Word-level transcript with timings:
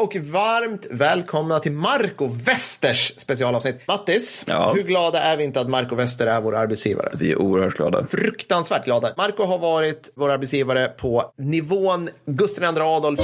och 0.00 0.16
varmt 0.16 0.86
välkomna 0.90 1.58
till 1.58 1.72
Marco 1.72 2.26
Westers 2.46 3.12
specialavsnitt. 3.16 3.80
Mattis, 3.86 4.44
Ja. 4.46 4.72
hur 4.76 4.82
glada 4.82 5.20
är 5.20 5.36
vi 5.36 5.44
inte 5.44 5.60
att 5.60 5.68
Marco 5.68 5.94
Wester 5.94 6.26
är 6.26 6.40
vår 6.40 6.56
arbetsgivare? 6.56 7.08
Vi 7.14 7.32
är 7.32 7.36
oerhört 7.38 7.76
glada. 7.76 8.06
Fruktansvärt 8.10 8.84
glada. 8.84 9.12
Marco 9.16 9.44
har 9.44 9.58
varit 9.58 10.10
vår 10.14 10.30
arbetsgivare 10.30 10.88
på 10.88 11.32
nivån 11.38 12.08
Gustav 12.26 12.64
II 12.76 12.80
Adolf 12.82 13.20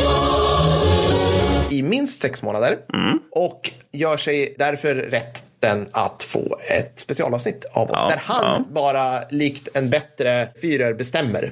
i 1.79 1.83
minst 1.83 2.23
sex 2.23 2.43
månader 2.43 2.77
och 3.33 3.71
gör 3.93 4.17
sig 4.17 4.55
därför 4.59 4.95
rätten 4.95 5.87
att 5.93 6.23
få 6.23 6.57
ett 6.79 6.93
specialavsnitt 7.01 7.65
av 7.73 7.91
oss 7.91 7.99
Ja, 8.03 8.09
där 8.09 8.21
han 8.25 8.45
ja. 8.45 8.65
bara 8.75 9.21
likt 9.31 9.69
en 9.75 9.91
bättre 9.91 10.49
fyrer 10.61 10.95
bestämmer. 10.95 11.51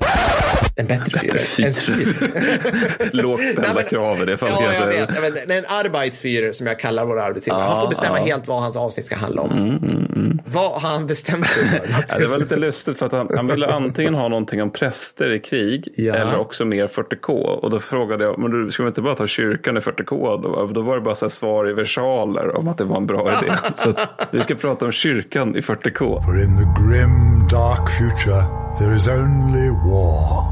En 0.76 0.86
bättre 0.86 1.18
fyrer. 1.18 1.66
En 1.66 1.72
fyrer. 1.74 3.10
Lågt 3.12 3.40
ställda 3.48 3.62
Nej, 3.62 3.74
men- 3.74 3.84
krav 3.90 4.22
i 4.22 4.24
det 4.24 4.36
fallet. 4.38 4.54
Ja, 4.60 4.66
jag 4.66 4.76
säga. 4.76 5.06
vet. 5.06 5.14
Jag 5.14 5.22
vet. 5.30 5.50
Är 5.50 5.58
en 5.58 5.64
arbetsfyrer 5.68 6.52
som 6.52 6.66
jag 6.66 6.78
kallar 6.78 7.04
våra 7.04 7.22
arbetsgivare. 7.22 7.62
han 7.62 7.80
får 7.80 7.88
bestämma 7.88 8.16
helt 8.16 8.46
vad 8.48 8.62
hans 8.62 8.76
avsnitt 8.76 9.06
ska 9.06 9.16
handla 9.16 9.42
om. 9.42 10.01
Vad 10.44 10.72
har 10.82 10.88
han 10.90 11.06
bestämt 11.06 11.46
sig 11.48 11.68
för? 11.68 11.88
Ja, 12.08 12.18
det 12.18 12.26
var 12.26 12.38
lite 12.38 12.56
lustigt 12.56 12.98
för 12.98 13.06
att 13.06 13.12
han, 13.12 13.28
han 13.36 13.46
ville 13.46 13.66
antingen 13.66 14.14
ha 14.14 14.28
någonting 14.28 14.62
om 14.62 14.70
präster 14.70 15.32
i 15.32 15.38
krig 15.38 15.88
Ja. 15.96 16.14
eller 16.14 16.38
också 16.38 16.64
mer 16.64 16.86
40K. 16.86 17.28
Och 17.44 17.70
då 17.70 17.80
frågade 17.80 18.24
jag, 18.24 18.38
men 18.38 18.50
du, 18.50 18.70
ska 18.70 18.82
vi 18.82 18.88
inte 18.88 19.02
bara 19.02 19.14
ta 19.14 19.26
kyrkan 19.26 19.76
i 19.76 19.80
40K? 19.80 20.42
Då, 20.42 20.66
då 20.74 20.82
var 20.82 20.94
det 20.94 21.00
bara 21.02 21.14
så 21.14 21.24
här 21.24 21.30
svar 21.30 21.70
i 21.70 21.72
versaler 21.72 22.56
om 22.56 22.68
att 22.68 22.78
det 22.78 22.84
var 22.84 22.96
en 22.96 23.06
bra 23.06 23.28
idé. 23.42 23.52
Så 23.74 23.90
att 23.90 24.28
vi 24.30 24.40
ska 24.40 24.54
prata 24.54 24.84
om 24.84 24.92
kyrkan 24.92 25.56
i 25.56 25.60
40K. 25.60 26.24
For 26.24 26.40
in 26.40 26.56
the 26.56 26.82
grim, 26.82 27.46
dark 27.50 27.90
future, 27.90 28.42
there 28.78 28.94
is 28.96 29.08
only 29.08 29.68
war 29.70 30.44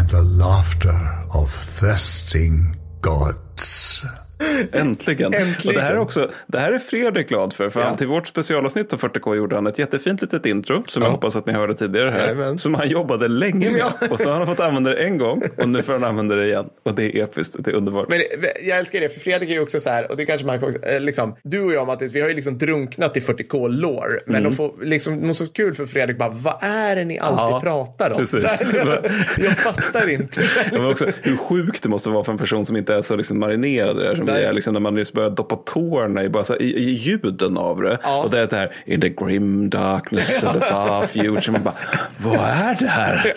and 0.00 0.10
the 0.10 0.22
laughter 0.22 0.98
of 1.42 1.50
thirsting 1.80 2.76
gods. 3.00 4.02
Äntligen. 4.72 5.34
Äntligen. 5.34 5.54
Och 5.68 5.74
det, 5.74 5.80
här 5.80 5.92
är 5.92 5.98
också, 5.98 6.30
det 6.46 6.58
här 6.58 6.72
är 6.72 6.78
Fredrik 6.78 7.28
glad 7.28 7.52
för. 7.52 7.70
För 7.70 7.80
Ja. 7.80 7.86
han, 7.86 7.96
till 7.96 8.06
vårt 8.06 8.28
specialavsnitt 8.28 8.92
av 8.92 9.00
40K 9.00 9.36
gjorde 9.36 9.54
han 9.54 9.66
ett 9.66 9.78
jättefint 9.78 10.22
litet 10.22 10.46
intro. 10.46 10.84
Som 10.86 11.02
jag 11.02 11.10
hoppas 11.10 11.36
att 11.36 11.46
ni 11.46 11.52
hörde 11.52 11.74
tidigare 11.74 12.10
här. 12.10 12.18
Jajamän. 12.20 12.58
Som 12.58 12.74
han 12.74 12.88
jobbade 12.88 13.28
länge 13.28 13.70
med. 13.70 13.80
Ja. 13.80 14.06
Och 14.10 14.20
så 14.20 14.30
har 14.30 14.36
han 14.38 14.46
fått 14.46 14.60
använda 14.60 14.90
det 14.90 14.96
en 14.96 15.18
gång. 15.18 15.42
Och 15.56 15.68
nu 15.68 15.82
får 15.82 15.92
han 15.92 16.04
använda 16.04 16.34
det 16.34 16.46
igen. 16.46 16.68
Och 16.82 16.94
det 16.94 17.02
är 17.04 17.22
episkt. 17.24 17.56
Det 17.58 17.70
är 17.70 17.74
underbart. 17.74 18.08
Men 18.08 18.20
jag 18.66 18.78
älskar 18.78 19.00
det, 19.00 19.08
för 19.08 19.20
Fredrik 19.20 19.48
är 19.50 19.54
ju 19.54 19.60
också 19.60 19.80
så 19.80 19.90
här, 19.90 20.10
och 20.10 20.16
det 20.16 20.24
kanske 20.26 20.46
Marco 20.46 20.66
också, 20.68 20.82
eh, 20.82 21.00
liksom, 21.00 21.36
du 21.42 21.60
och 21.60 21.72
jag 21.72 21.86
Mattis, 21.86 22.12
vi 22.12 22.20
har 22.20 22.28
ju 22.28 22.34
liksom 22.34 22.58
drunknat 22.58 23.16
i 23.16 23.20
40K-lore. 23.20 24.20
Men 24.26 24.36
Mm. 24.36 24.50
de 24.50 24.56
får, 24.56 24.84
liksom, 24.84 25.28
är 25.28 25.32
så 25.32 25.46
kul 25.46 25.74
för 25.74 25.86
Fredrik 25.86 26.18
bara, 26.18 26.30
vad 26.30 26.54
är 26.62 26.96
det 26.96 27.04
ni 27.04 27.18
alltid 27.18 27.38
Ja, 27.54 27.60
pratar 27.60 28.10
om? 28.10 28.16
precis. 28.18 28.62
Här, 28.62 29.00
jag 29.44 29.56
fattar 29.58 30.08
inte. 30.08 30.40
Men 30.72 30.86
också 30.86 31.06
hur 31.22 31.36
sjukt 31.36 31.82
det 31.82 31.88
måste 31.88 32.10
vara 32.10 32.24
för 32.24 32.32
en 32.32 32.38
person 32.38 32.64
som 32.64 32.76
inte 32.76 32.94
är 32.94 33.02
så 33.02 33.16
liksom 33.16 33.38
marinerad 33.40 33.96
i 33.96 34.00
det 34.00 34.06
här. 34.08 34.14
Nej. 34.32 34.44
är 34.44 34.52
liksom, 34.52 34.72
när 34.72 34.80
man 34.80 34.96
just 34.96 35.12
börjar 35.12 35.30
doppa 35.30 35.56
tårna 35.56 36.24
i, 36.24 36.28
bara 36.28 36.44
så 36.44 36.56
i, 36.56 36.64
i 36.78 36.90
ljuden 36.90 37.56
av 37.56 37.82
det. 37.82 37.98
Ja. 38.02 38.22
Och 38.24 38.30
det 38.30 38.38
är 38.38 38.46
det 38.46 38.56
här 38.56 38.72
in 38.86 39.00
the 39.00 39.08
grim 39.08 39.70
darkness 39.70 40.42
of 40.42 40.52
the 40.52 40.60
far 40.60 41.06
future. 41.12 41.52
Man 41.52 41.62
bara, 41.62 41.74
vad 42.18 42.48
är 42.48 42.76
det 42.78 42.86
här? 42.86 43.34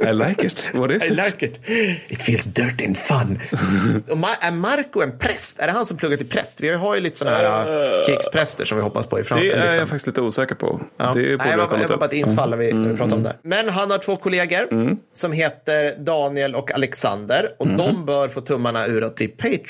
I 0.10 0.12
like 0.28 0.46
it. 0.46 0.68
What 0.74 0.90
is 0.90 1.10
I 1.10 1.12
it? 1.12 1.16
like 1.16 1.46
it. 1.46 1.60
It 2.08 2.22
feels 2.22 2.44
dirty 2.44 2.86
and 2.86 2.96
fun. 2.98 3.40
och 4.08 4.16
Ma- 4.16 4.36
är 4.40 4.52
Marco 4.52 5.00
en 5.02 5.18
präst? 5.18 5.60
Är 5.60 5.66
det 5.66 5.72
han 5.72 5.86
som 5.86 5.96
pluggar 5.96 6.16
till 6.16 6.28
präst? 6.28 6.60
Vi 6.60 6.68
har 6.74 6.94
ju 6.94 7.00
lite 7.00 7.18
sådana 7.18 7.36
här 7.36 7.68
uh, 7.68 8.06
krigspräster 8.06 8.64
som 8.64 8.78
vi 8.78 8.82
hoppas 8.84 9.06
på 9.06 9.18
i 9.18 9.22
Det 9.22 9.28
framtiden. 9.28 9.58
är 9.60 9.64
Liksom. 9.64 9.80
jag 9.80 9.88
faktiskt 9.88 10.06
lite 10.06 10.20
osäker 10.20 10.54
på. 10.54 10.80
Ja. 10.96 11.04
Det 11.14 11.20
Nej, 11.20 11.36
borde 11.36 11.50
jag 11.50 11.56
var, 11.58 11.78
jag 11.88 11.98
bara 11.98 12.04
ett 12.04 12.12
infall 12.12 12.50
när 12.50 12.56
vi, 12.56 12.66
vi 12.66 12.72
pratade 12.72 13.04
Mm. 13.04 13.12
om 13.12 13.22
det. 13.22 13.36
Men 13.42 13.68
han 13.68 13.90
har 13.90 13.98
två 13.98 14.16
kollegor 14.16 14.96
som 15.12 15.32
heter 15.32 15.98
Daniel 15.98 16.54
och 16.54 16.74
Alexander. 16.74 17.50
Och 17.58 17.66
de 17.68 18.06
bör 18.06 18.28
få 18.28 18.40
tummarna 18.40 18.86
ur 18.86 19.04
att 19.04 19.14
bli 19.14 19.28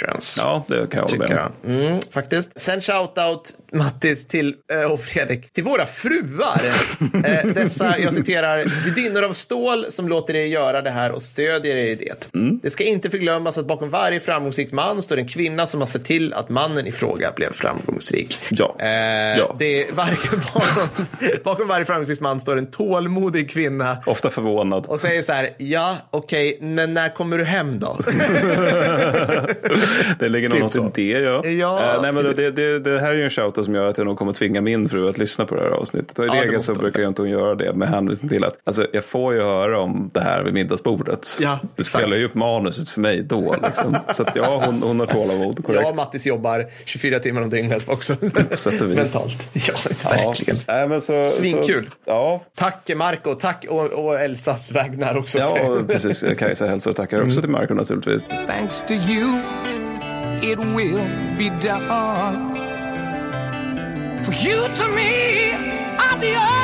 patrons. 0.08 0.36
Ja, 0.38 0.64
det 0.68 0.90
kan 0.90 1.00
jag 1.00 1.08
Tycker 1.08 1.38
om. 1.64 1.72
Mm, 1.72 2.00
faktiskt. 2.12 2.60
Sen 2.60 2.80
shoutout 2.80 3.54
Mattis 3.72 4.28
till, 4.28 4.54
eh, 4.72 4.92
och 4.92 5.00
Fredrik 5.00 5.52
till 5.52 5.64
våra 5.64 5.86
fruar. 5.86 6.60
eh, 7.24 7.46
dessa, 7.54 7.98
jag 7.98 8.14
citerar, 8.14 8.64
gudinnor 8.84 9.22
av 9.24 9.32
stål 9.32 9.86
som 9.88 10.08
låter 10.08 10.36
er 10.36 10.44
göra 10.44 10.82
det 10.82 10.90
här 10.90 11.12
och 11.12 11.22
stödjer 11.22 11.76
er 11.76 11.90
i 11.90 11.94
det. 11.94 12.34
Mm. 12.34 12.60
Det 12.62 12.70
ska 12.70 12.84
inte 12.84 13.10
förglömmas 13.10 13.58
att 13.58 13.66
bakom 13.66 13.88
varje 13.90 14.20
framgångsrik 14.20 14.72
man 14.72 15.02
står 15.02 15.16
en 15.18 15.28
kvinna 15.28 15.66
som 15.66 15.80
har 15.80 15.86
sett 15.86 16.04
till 16.04 16.32
att 16.34 16.48
mannen 16.48 16.86
i 16.86 16.92
fråga 16.92 17.32
blev 17.36 17.52
framgångsrik. 17.52 18.38
Ja. 18.50 18.76
Eh, 18.78 18.88
Ja. 19.38 19.56
Det 19.58 19.88
är 19.88 19.92
varje, 19.92 20.16
bakom, 20.54 20.88
bakom 21.44 21.68
varje 21.68 21.84
framgångsrik 21.86 22.20
man 22.20 22.40
står 22.40 22.58
en 22.58 22.70
tålmodig 22.70 23.50
kvinna 23.50 23.96
Ofta 24.06 24.30
förvånad. 24.30 24.86
och 24.86 25.00
säger 25.00 25.22
så 25.22 25.32
här, 25.32 25.50
ja 25.58 25.96
okej, 26.10 26.58
men 26.60 26.94
när 26.94 27.08
kommer 27.08 27.38
du 27.38 27.44
hem 27.44 27.78
då? 27.80 27.98
det 30.18 30.28
ligger 30.28 30.48
nog 30.48 30.72
Typ 30.72 30.82
något 30.82 30.94
så. 30.94 31.00
i 31.00 31.12
det 31.12 31.20
ja. 31.20 31.46
Ja, 31.46 31.94
Eh, 31.94 32.02
nej, 32.02 32.12
men 32.12 32.24
det, 32.24 32.50
det, 32.50 32.78
det 32.78 33.00
här 33.00 33.10
är 33.10 33.14
ju 33.14 33.24
en 33.24 33.30
shoutout 33.30 33.64
som 33.64 33.74
gör 33.74 33.86
att 33.86 33.98
jag 33.98 34.04
nog 34.04 34.18
kommer 34.18 34.32
tvinga 34.32 34.60
min 34.60 34.88
fru 34.88 35.08
att 35.08 35.18
lyssna 35.18 35.44
på 35.44 35.54
det 35.54 35.60
här 35.60 35.70
avsnittet. 35.70 36.18
Och 36.18 36.24
i 36.24 36.28
Ja, 36.28 36.42
regel 36.44 36.60
så 36.60 36.74
brukar 36.74 37.00
jag 37.00 37.10
inte 37.10 37.22
hon 37.22 37.30
göra 37.30 37.54
det 37.54 37.72
med 37.72 37.88
hänvisning 37.88 38.28
till 38.28 38.44
att 38.44 38.58
alltså, 38.64 38.86
jag 38.92 39.04
får 39.04 39.34
ju 39.34 39.40
höra 39.42 39.78
om 39.80 40.10
det 40.14 40.20
här 40.20 40.42
vid 40.42 40.54
middagsbordet. 40.54 41.28
Ja, 41.40 41.58
du 41.76 41.80
exakt. 41.80 42.02
spelar 42.04 42.16
ju 42.16 42.24
upp 42.24 42.34
manuset 42.34 42.88
för 42.88 43.00
mig 43.00 43.22
då. 43.22 43.56
Liksom. 43.62 43.96
så 44.14 44.22
att 44.22 44.36
ja, 44.36 44.62
hon, 44.66 44.82
hon 44.82 45.00
har 45.00 45.06
tålamod. 45.06 45.64
Korrekt. 45.64 45.82
Jag 45.82 45.90
och 45.90 45.96
Mattis 45.96 46.26
jobbar 46.26 46.66
24 46.84 47.18
timmar 47.18 47.42
om 47.42 47.50
dygnet 47.50 47.82
också. 47.88 48.16
sätt 48.50 48.80
och 48.80 48.90
vis. 48.90 48.96
Mentalt. 48.96 49.48
Ja, 49.52 49.74
verkligen. 50.10 50.60
Nej, 50.68 50.88
men 50.88 51.00
så, 51.00 51.24
Svinkul. 51.24 51.84
Så, 51.84 51.90
ja, 52.04 52.42
Tack 52.56 52.90
Marco, 52.96 53.34
tack 53.34 53.64
och, 53.68 53.84
och 54.06 54.20
Elsas 54.20 54.72
vägnar 54.72 55.16
också. 55.18 55.38
ja, 55.38 55.78
precis. 55.88 56.24
Kajsa 56.38 56.66
hälsar 56.66 56.90
och 56.90 56.96
tackar 56.96 57.16
Mm. 57.18 57.28
också 57.28 57.40
till 57.40 57.50
Marco 57.50 57.74
naturligtvis. 57.74 58.22
Thanks 58.48 58.82
to 58.82 58.92
you, 58.92 59.40
it 60.42 60.58
will 60.58 61.36
be 61.36 61.50
done. 61.50 62.54
For 64.22 64.32
you 64.32 64.68
to 64.68 64.88
me 64.88 65.52
are 65.98 66.18
the 66.18 66.34
only. 66.34 66.57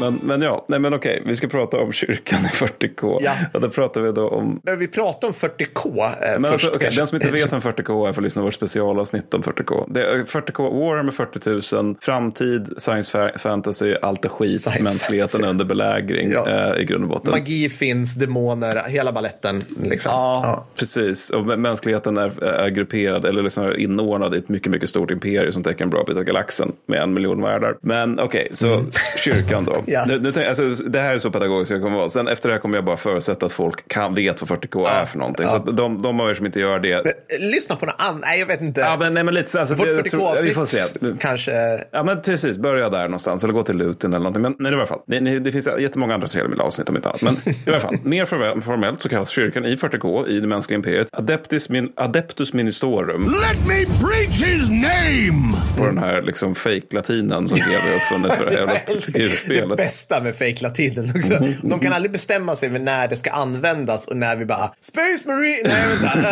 Men, 0.00 0.14
men 0.22 0.42
ja, 0.42 0.64
nej 0.68 0.78
men 0.80 0.94
okej, 0.94 1.22
vi 1.26 1.36
ska 1.36 1.48
prata 1.48 1.80
om 1.80 1.92
kyrkan 1.92 2.38
i 2.44 2.48
40K. 2.48 3.18
Ja. 3.20 3.32
Och 3.54 3.60
då 3.60 3.68
pratar 3.68 4.00
vi 4.00 4.12
då 4.12 4.28
om 4.28 4.60
Men 4.64 4.78
vi 4.78 4.88
pratar 4.88 5.28
om 5.28 5.34
40K 5.34 5.98
eh, 5.98 6.40
Men 6.40 6.42
först. 6.52 6.64
alltså, 6.64 6.80
kanske. 6.80 7.00
den 7.00 7.06
som 7.06 7.16
inte 7.16 7.32
vet 7.32 7.52
om 7.52 7.60
40K 7.60 8.08
är 8.08 8.12
får 8.12 8.22
lyssna 8.22 8.42
på 8.42 8.44
vårt 8.44 8.54
specialavsnitt 8.54 9.34
om 9.34 9.42
40K. 9.42 9.84
Det 9.88 10.02
är 10.04 10.16
40K, 10.24 10.80
Warhammer 10.80 11.12
40 11.12 11.74
000, 11.76 11.96
framtid, 12.00 12.74
science 12.78 13.18
fa- 13.18 13.38
fantasy, 13.38 13.94
allt 14.02 14.24
är 14.24 14.28
skit, 14.28 14.60
Science 14.60 14.82
mänskligheten 14.82 15.28
fantasy. 15.30 15.50
under 15.50 15.64
belägring 15.64 16.30
Ja. 16.30 16.48
eh, 16.74 16.80
i 16.82 16.84
grund 16.84 17.02
och 17.04 17.10
botten. 17.10 17.30
Magi 17.30 17.68
finns, 17.68 18.14
demoner, 18.14 18.82
hela 18.88 19.12
balletten. 19.12 19.62
Liksom. 19.82 20.12
Ja, 20.12 20.66
precis. 20.78 21.30
Och 21.30 21.40
mä- 21.44 21.56
mänskligheten 21.56 22.16
är, 22.16 22.42
är 22.44 22.68
grupperad 22.68 23.24
eller 23.24 23.42
liksom 23.42 23.72
inordnad 23.78 24.34
i 24.34 24.38
ett 24.38 24.48
mycket, 24.48 24.72
mycket 24.72 24.88
stort 24.88 25.10
imperium 25.10 25.52
som 25.52 25.62
täcker 25.62 25.84
en 25.84 25.90
bra 25.90 26.04
bit 26.04 26.16
av 26.16 26.22
galaxen 26.24 26.72
med 26.86 27.00
en 27.02 27.14
miljon 27.14 27.42
världar. 27.42 27.76
Men 27.80 28.20
okej, 28.20 28.48
så 28.52 28.84
kyrkan 29.24 29.64
då. 29.64 29.82
Ja. 29.86 30.04
nu, 30.08 30.20
nu, 30.20 30.32
tänk- 30.32 30.48
alltså, 30.48 30.62
det 30.84 31.00
här 31.00 31.14
är 31.14 31.18
så 31.18 31.30
pedagogiskt 31.30 31.70
jag 31.70 31.82
kommer 31.82 31.96
vara. 31.96 32.08
Sen 32.08 32.28
efter 32.28 32.48
det 32.48 32.54
här 32.54 32.60
kommer 32.60 32.76
jag 32.76 32.84
bara 32.84 32.96
förutsätta 32.96 33.46
att 33.46 33.52
folk 33.52 33.88
kan, 33.88 34.14
vet 34.14 34.42
vad 34.42 34.60
40K 34.60 34.86
är 34.88 35.04
för 35.04 35.18
någonting. 35.18 35.48
Så 35.48 35.56
att 35.56 35.76
de, 35.76 36.02
de 36.02 36.20
av 36.20 36.30
er 36.30 36.34
som 36.34 36.46
inte 36.46 36.60
gör 36.60 36.78
det. 36.80 36.92
Eh, 36.92 37.00
Lyssna 37.40 37.76
på 37.76 37.86
något 37.86 37.94
annat. 37.98 38.20
Nej, 38.22 38.40
jag 38.40 38.46
vet 38.46 38.60
inte. 38.60 38.80
Ja, 38.80 38.96
men, 39.00 39.14
nej, 39.14 39.24
men 39.24 39.34
lite 39.34 39.50
så. 39.50 39.58
Alltså, 39.58 39.74
Vårt 39.74 39.86
det- 39.88 39.94
jag 39.94 40.10
tror- 40.10 40.42
vi 40.42 40.52
får 40.54 40.62
40K-avsnitt 40.64 41.02
se. 41.02 41.18
kanske. 41.20 41.52
Ja 41.90 42.02
men 42.02 42.22
precis, 42.22 42.58
börja 42.58 42.90
där 42.90 43.02
någonstans 43.04 43.44
eller 43.44 43.54
gå 43.54 43.62
till 43.62 43.76
Luton 43.76 44.10
eller 44.12 44.18
någonting. 44.18 44.42
Men, 44.42 44.54
men 44.58 44.72
i 44.72 44.76
alla 44.76 44.86
fall, 44.86 45.00
det, 45.06 45.20
det 45.38 45.52
finns 45.52 45.68
jättemånga 45.80 46.14
andra 46.14 46.28
trevliga 46.28 46.62
avsnitt 46.62 46.88
om 46.88 46.96
inte 46.96 47.08
annat. 47.08 47.22
Men 47.22 47.34
i 47.66 47.70
alla 47.70 47.80
fall, 47.80 47.96
mer 48.02 48.24
formellt, 48.60 49.02
så 49.02 49.08
kallas 49.08 49.28
kyrkan 49.28 49.64
i 49.64 49.76
40K 49.76 50.28
i 50.28 50.40
det 50.40 50.46
mänskliga 50.46 50.76
imperiet 50.76 51.08
Adeptus, 51.12 51.68
min, 51.70 51.92
Adeptus 51.96 52.52
Ministorum. 52.52 53.20
Let 53.20 53.58
me 53.68 53.96
breach 54.00 54.44
his 54.44 54.70
name! 54.70 55.54
På 55.78 55.84
den 55.86 55.98
här 55.98 56.22
liksom 56.22 56.54
fake-latinen 56.54 57.48
som 57.48 57.58
GW 57.58 57.94
uppfunnit 57.96 58.32
för 58.32 58.44
det 58.44 58.50
här 58.50 58.58
jävla 58.58 58.74
älskar 58.86 59.75
Det 59.76 59.82
bästa 59.82 60.20
med 60.22 60.36
fake-latinen 60.36 61.12
också. 61.16 61.34
Mm. 61.34 61.52
De 61.62 61.80
kan 61.80 61.92
aldrig 61.92 62.12
bestämma 62.12 62.56
sig 62.56 62.70
med 62.70 62.80
när 62.80 63.08
det 63.08 63.16
ska 63.16 63.30
användas 63.30 64.06
och 64.08 64.16
när 64.16 64.36
vi 64.36 64.44
bara 64.44 64.70
Space 64.80 65.28
Marine. 65.28 65.68
Nej, 65.68 65.84
vänta. 66.02 66.28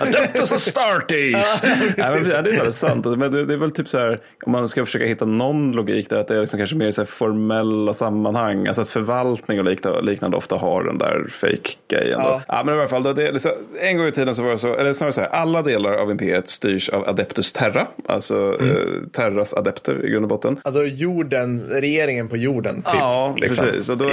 Adeptus 0.18 0.52
Astartes! 0.52 1.62
ja, 1.96 2.10
men, 2.14 2.30
ja, 2.30 2.42
det 2.42 2.50
är 2.50 2.56
väldigt 2.56 2.74
sant. 2.74 3.06
Men 3.06 3.32
det, 3.32 3.44
det 3.46 3.52
är 3.54 3.58
väl 3.58 3.70
typ 3.70 3.88
så 3.88 3.98
här, 3.98 4.20
om 4.46 4.52
man 4.52 4.68
ska 4.68 4.84
försöka 4.86 5.04
hitta 5.04 5.24
någon 5.24 5.72
logik 5.72 6.10
där, 6.10 6.16
att 6.18 6.28
det 6.28 6.36
är 6.36 6.40
liksom 6.40 6.58
kanske 6.58 6.76
mer 6.76 6.90
så 6.90 7.00
här 7.00 7.06
formella 7.06 7.94
sammanhang. 7.94 8.66
Alltså 8.66 8.82
att 8.82 8.88
förvaltning 8.88 9.58
och 9.58 9.64
liknande, 9.64 10.02
liknande 10.02 10.36
ofta 10.36 10.56
har 10.56 10.84
den 10.84 10.98
där 10.98 11.26
fake-grejen. 11.30 12.20
Ja. 12.20 12.42
Ja. 12.48 12.62
men 12.64 12.74
i 12.74 12.78
alla 12.78 12.88
fall, 12.88 13.02
då, 13.02 13.12
det 13.12 13.28
är 13.28 13.32
liksom, 13.32 13.52
en 13.80 13.96
gång 13.98 14.06
i 14.06 14.12
tiden 14.12 14.34
så 14.34 14.42
var 14.42 14.50
det 14.50 14.58
så, 14.58 14.74
eller 14.74 14.92
snarare 14.94 15.12
så 15.12 15.20
här, 15.20 15.28
alla 15.28 15.62
delar 15.62 15.92
av 15.92 16.10
imperiet 16.10 16.48
styrs 16.48 16.88
av 16.88 17.08
Adeptus 17.08 17.52
Terra, 17.52 17.86
alltså 18.08 18.38
Mm. 18.60 18.76
eh, 18.76 18.82
Terras 19.12 19.54
adepter 19.54 20.06
i 20.06 20.10
grund 20.10 20.24
och 20.24 20.28
botten. 20.28 20.60
Alltså 20.64 20.84
jorden, 20.84 21.60
regeringen 21.70 22.28
på 22.28 22.36
jorden. 22.36 22.77
Typ, 22.82 22.94
Ja, 22.94 23.34
liksom. 23.40 23.64
precis. 23.66 23.88
Och, 23.88 23.98
det, 23.98 24.04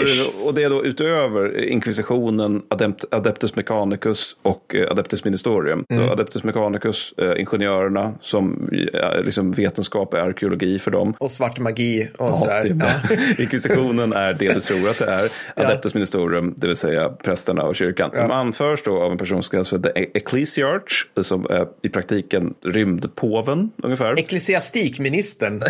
och 0.45 0.53
det 0.53 0.63
är 0.63 0.69
då 0.69 0.85
utöver 0.85 1.65
inkvisitionen, 1.65 2.62
Adept, 2.69 3.06
Adeptus 3.12 3.56
Mechanicus 3.56 4.38
och 4.41 4.75
eh, 4.75 4.91
Adeptus 4.91 5.23
Ministorium. 5.23 5.79
imperium. 5.79 6.07
Så 6.07 6.13
Adeptus 6.13 6.44
Mechanicus, 6.44 7.13
eh, 7.17 7.39
ingenjörerna 7.39 8.13
som 8.21 8.69
eh, 8.94 9.21
liksom 9.23 9.51
vetenskap 9.51 10.13
är 10.13 10.17
arkeologi 10.19 10.79
för 10.79 10.91
dem. 10.91 11.13
Och 11.17 11.31
svart 11.31 11.59
magi 11.59 12.09
och 12.17 12.25
Ja, 12.29 12.38
sådär. 12.38 12.75
Ja. 12.79 13.15
Inkvisitionen 13.44 14.13
är 14.13 14.33
det 14.33 14.53
du 14.53 14.59
tror 14.59 14.89
att 14.89 15.00
det 15.00 15.06
är. 15.06 15.29
Adeptus 15.56 15.94
Ministorum, 15.94 16.53
det 16.57 16.67
vill 16.67 16.75
säga 16.77 17.09
prästerna 17.09 17.63
och 17.63 17.75
kyrkan. 17.75 18.09
De 18.13 18.31
anförs 18.31 18.83
då 18.85 19.01
av 19.03 19.12
en 19.12 19.17
person 19.17 19.44
som 19.44 19.51
kallas 19.51 19.69
för 19.69 19.79
The 19.79 19.89
Ecclesiarch, 20.13 21.07
som 21.21 21.45
är 21.50 21.67
i 21.81 21.89
praktiken 21.89 22.53
rymdpåven 22.65 23.71
ungefär. 23.83 24.19
Ecklesiastikministern. 24.19 25.62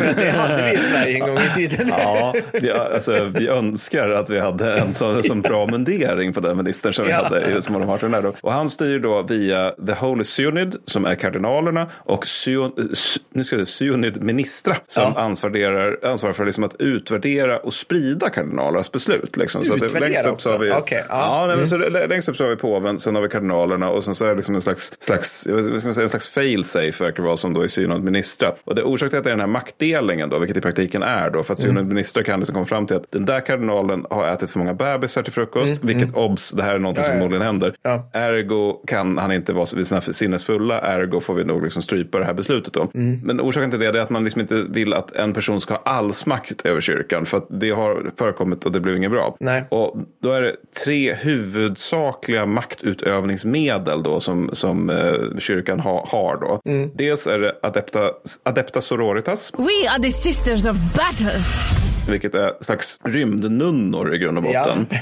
För 0.00 0.08
att 0.08 0.16
det 0.16 0.30
hade 0.30 0.62
vi 0.64 0.72
i 0.74 0.78
Sverige 0.78 1.14
en 1.14 1.20
gång 1.20 1.38
i 1.38 1.54
tiden. 1.68 1.88
Ja, 1.90 2.34
vi, 2.52 2.70
alltså, 2.70 3.30
vi 3.34 3.48
önskar 3.48 4.10
att 4.10 4.30
vi 4.30 4.38
hade 4.40 4.78
en 4.78 4.94
sån, 4.94 5.22
sån 5.22 5.40
bra 5.42 5.66
mundering 5.66 6.32
på 6.32 6.40
den 6.40 6.56
ministern 6.56 6.92
som 6.92 7.04
vi 7.04 7.10
Ja. 7.10 7.16
hade. 7.24 7.62
Som 7.62 7.74
de 7.80 7.88
har 7.88 8.22
då. 8.22 8.32
Och 8.40 8.52
han 8.52 8.70
styr 8.70 8.98
då 8.98 9.22
via 9.22 9.70
The 9.86 9.92
Holy 9.92 10.24
Synod 10.24 10.76
som 10.86 11.04
är 11.04 11.14
kardinalerna 11.14 11.90
och 11.96 12.26
Syon, 12.26 12.72
s- 12.92 13.16
nu 13.32 13.44
ska 13.44 13.56
jag 13.56 13.68
säga, 13.68 13.90
Synod 13.90 14.22
Ministra 14.22 14.76
som 14.86 15.02
Ja. 15.16 15.20
ansvarar, 15.20 15.98
ansvarar 16.06 16.32
för 16.32 16.44
liksom 16.44 16.64
att 16.64 16.74
utvärdera 16.80 17.58
och 17.58 17.74
sprida 17.74 18.30
kardinalernas 18.30 18.92
beslut. 18.92 19.36
Liksom. 19.36 19.64
Så 19.64 19.74
att 19.74 19.82
Utvärdera 19.82 20.08
längst 20.08 20.26
upp 20.26 20.40
så 20.42 20.52
har 20.52 20.58
vi? 20.58 20.72
Okej, 20.72 21.02
ja. 21.08 21.46
ja, 21.50 21.56
men 21.56 21.68
så 21.68 21.76
lä- 21.76 22.06
längst 22.06 22.28
upp 22.28 22.36
så 22.36 22.42
har 22.44 22.50
vi 22.50 22.56
påven, 22.56 22.98
sen 22.98 23.14
har 23.14 23.22
vi 23.22 23.28
kardinalerna 23.28 23.90
och 23.90 24.04
sen 24.04 24.14
så 24.14 24.24
är 24.24 24.28
det 24.28 24.34
liksom 24.34 24.54
en 24.54 24.60
slags, 24.62 24.92
slags, 25.00 25.46
vad 25.50 25.64
ska 25.64 25.72
man 25.88 25.94
säga, 25.94 26.02
en 26.02 26.08
slags 26.08 26.28
fail-safe 26.28 27.04
verkar 27.04 27.22
vara 27.22 27.36
som 27.36 27.54
då 27.54 27.60
är 27.62 27.68
Synod 27.68 28.02
Ministra. 28.04 28.54
Och 28.64 28.74
det 28.74 28.82
orsaken 28.82 29.10
till 29.10 29.18
att 29.18 29.24
det 29.24 29.30
är 29.30 29.34
den 29.36 29.40
här 29.40 29.46
maktdelningen 29.46 30.28
då, 30.28 30.38
vilket 30.38 30.56
i 30.56 30.60
praktiken 30.60 31.02
är 31.02 31.30
då, 31.30 31.42
för 31.44 31.52
att 31.52 31.58
Mm. 31.64 31.76
Synod 31.76 31.86
Ministra 31.88 32.22
kan 32.22 32.33
liksom 32.40 32.54
komma 32.54 32.66
fram 32.66 32.86
till 32.86 32.96
att 32.96 33.12
den 33.12 33.24
där 33.24 33.40
kardinalen 33.40 34.06
har 34.10 34.26
ätit 34.26 34.50
för 34.50 34.58
många 34.58 34.74
bebisar 34.74 35.22
till 35.22 35.32
frukost, 35.32 35.84
vilket 35.84 36.14
obs, 36.16 36.50
det 36.50 36.62
här 36.62 36.74
är 36.74 36.78
någonting 36.78 37.04
Mm, 37.04 37.04
Ja, 37.04 37.04
som 37.04 37.14
ja. 37.14 37.18
förmodligen 37.18 37.46
händer. 37.46 37.74
Ja. 37.82 38.08
Ergo 38.12 38.72
kan 38.86 39.18
han 39.18 39.32
inte 39.32 39.52
vara 39.52 39.66
vid 39.76 39.86
sina 39.86 40.00
sinnesfulla, 40.00 40.80
ergo 40.80 41.20
får 41.20 41.34
vi 41.34 41.44
nog 41.44 41.62
liksom 41.62 41.82
strypa 41.82 42.18
det 42.18 42.24
här 42.24 42.34
beslutet 42.34 42.72
då. 42.72 42.88
Mm. 42.94 43.20
Men 43.24 43.40
orsaken 43.40 43.70
till 43.70 43.80
det 43.80 43.86
är 43.86 43.96
att 43.96 44.10
man 44.10 44.24
liksom 44.24 44.40
inte 44.40 44.62
vill 44.68 44.92
att 44.94 45.12
en 45.12 45.32
person 45.32 45.60
ska 45.60 45.74
ha 45.74 45.82
allsmakt 45.84 46.66
över 46.66 46.80
kyrkan, 46.80 47.26
för 47.26 47.36
att 47.38 47.46
det 47.50 47.70
har 47.70 48.10
förekommit 48.18 48.66
och 48.66 48.72
det 48.72 48.80
blev 48.80 48.96
inget 48.96 49.10
bra. 49.10 49.36
Nej. 49.40 49.64
Och 49.68 49.96
då 50.22 50.32
är 50.32 50.42
det 50.42 50.56
tre 50.84 51.14
huvudsakliga 51.14 52.46
maktutövningsmedel 52.46 54.02
då 54.02 54.20
som, 54.20 54.50
som 54.52 54.90
eh, 54.90 55.38
kyrkan 55.38 55.80
ha, 55.80 56.06
har 56.10 56.36
då. 56.36 56.60
Mm. 56.70 56.90
Dels 56.94 57.26
är 57.26 57.38
det 57.38 57.54
adepta, 57.62 58.10
adepta 58.42 58.80
sororitas, 58.80 59.52
We 59.58 59.90
are 59.90 60.02
the 60.02 60.10
sisters 60.10 60.66
of 60.66 60.76
battle. 60.94 61.83
Vilket 62.08 62.34
är 62.34 62.52
slags 62.60 62.98
rymdnunnor 63.04 64.14
i 64.14 64.18
grund 64.18 64.38
och 64.38 64.44
botten. 64.44 64.86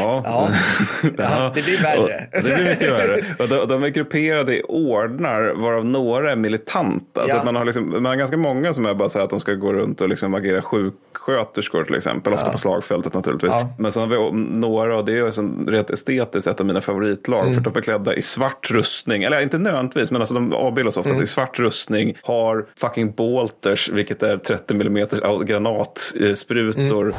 Ja. 0.00 0.22
Ja. 0.24 0.48
Ja, 1.18 1.52
det 1.54 1.64
blir 1.64 1.82
värre. 1.82 2.26
Och 2.36 2.42
det 2.42 2.54
blir 2.56 2.64
mycket 2.68 2.92
värre. 2.92 3.24
Och 3.38 3.48
de, 3.48 3.68
de 3.68 3.82
är 3.84 3.88
grupperade 3.88 4.56
i 4.56 4.62
ordnar 4.62 5.54
varav 5.54 5.84
några 5.84 6.32
är 6.32 6.36
militanta. 6.36 7.20
Så 7.22 7.28
Ja. 7.28 7.36
att 7.38 7.44
man, 7.44 7.56
har 7.56 7.64
liksom, 7.64 7.90
man 7.90 8.04
har 8.04 8.16
ganska 8.16 8.36
många 8.36 8.74
som 8.74 8.86
är 8.86 8.94
bara 8.94 9.08
så 9.08 9.18
här 9.18 9.24
att 9.24 9.30
de 9.30 9.40
ska 9.40 9.52
gå 9.54 9.72
runt 9.72 10.00
och 10.00 10.08
liksom 10.08 10.34
agera 10.34 10.62
sjuksköterskor 10.62 11.84
till 11.84 11.94
exempel. 11.94 12.32
Ofta 12.32 12.50
på 12.52 12.58
slagfältet 12.58 13.14
naturligtvis. 13.14 13.52
Ja. 13.54 13.68
Men 13.78 13.92
sen 13.92 14.02
har 14.02 14.08
vi 14.08 14.38
några 14.58 14.96
och 14.96 15.04
det 15.04 15.18
är 15.18 15.30
som 15.30 15.66
rent 15.70 15.90
estetiskt 15.90 16.46
ett 16.46 16.60
av 16.60 16.66
mina 16.66 16.80
favoritlag. 16.80 17.42
Mm. 17.42 17.54
För 17.54 17.60
de 17.70 17.76
är 17.78 17.82
klädda 17.82 18.14
i 18.14 18.22
svart 18.22 18.70
rustning. 18.70 19.22
Eller 19.22 19.40
inte 19.40 19.58
nödvändigtvis 19.58 20.10
men 20.10 20.20
alltså 20.22 20.34
de 20.34 20.52
avbildas 20.52 20.96
oftast 20.96 21.12
Mm. 21.12 21.24
i 21.24 21.26
svart 21.26 21.58
rustning. 21.58 22.14
Har 22.22 22.66
fucking 22.80 23.12
bolters 23.12 23.88
vilket 23.88 24.22
är 24.22 24.36
30 24.36 24.74
mm 24.74 25.08
granatsprutor. 26.44 27.02
Mm. 27.02 27.14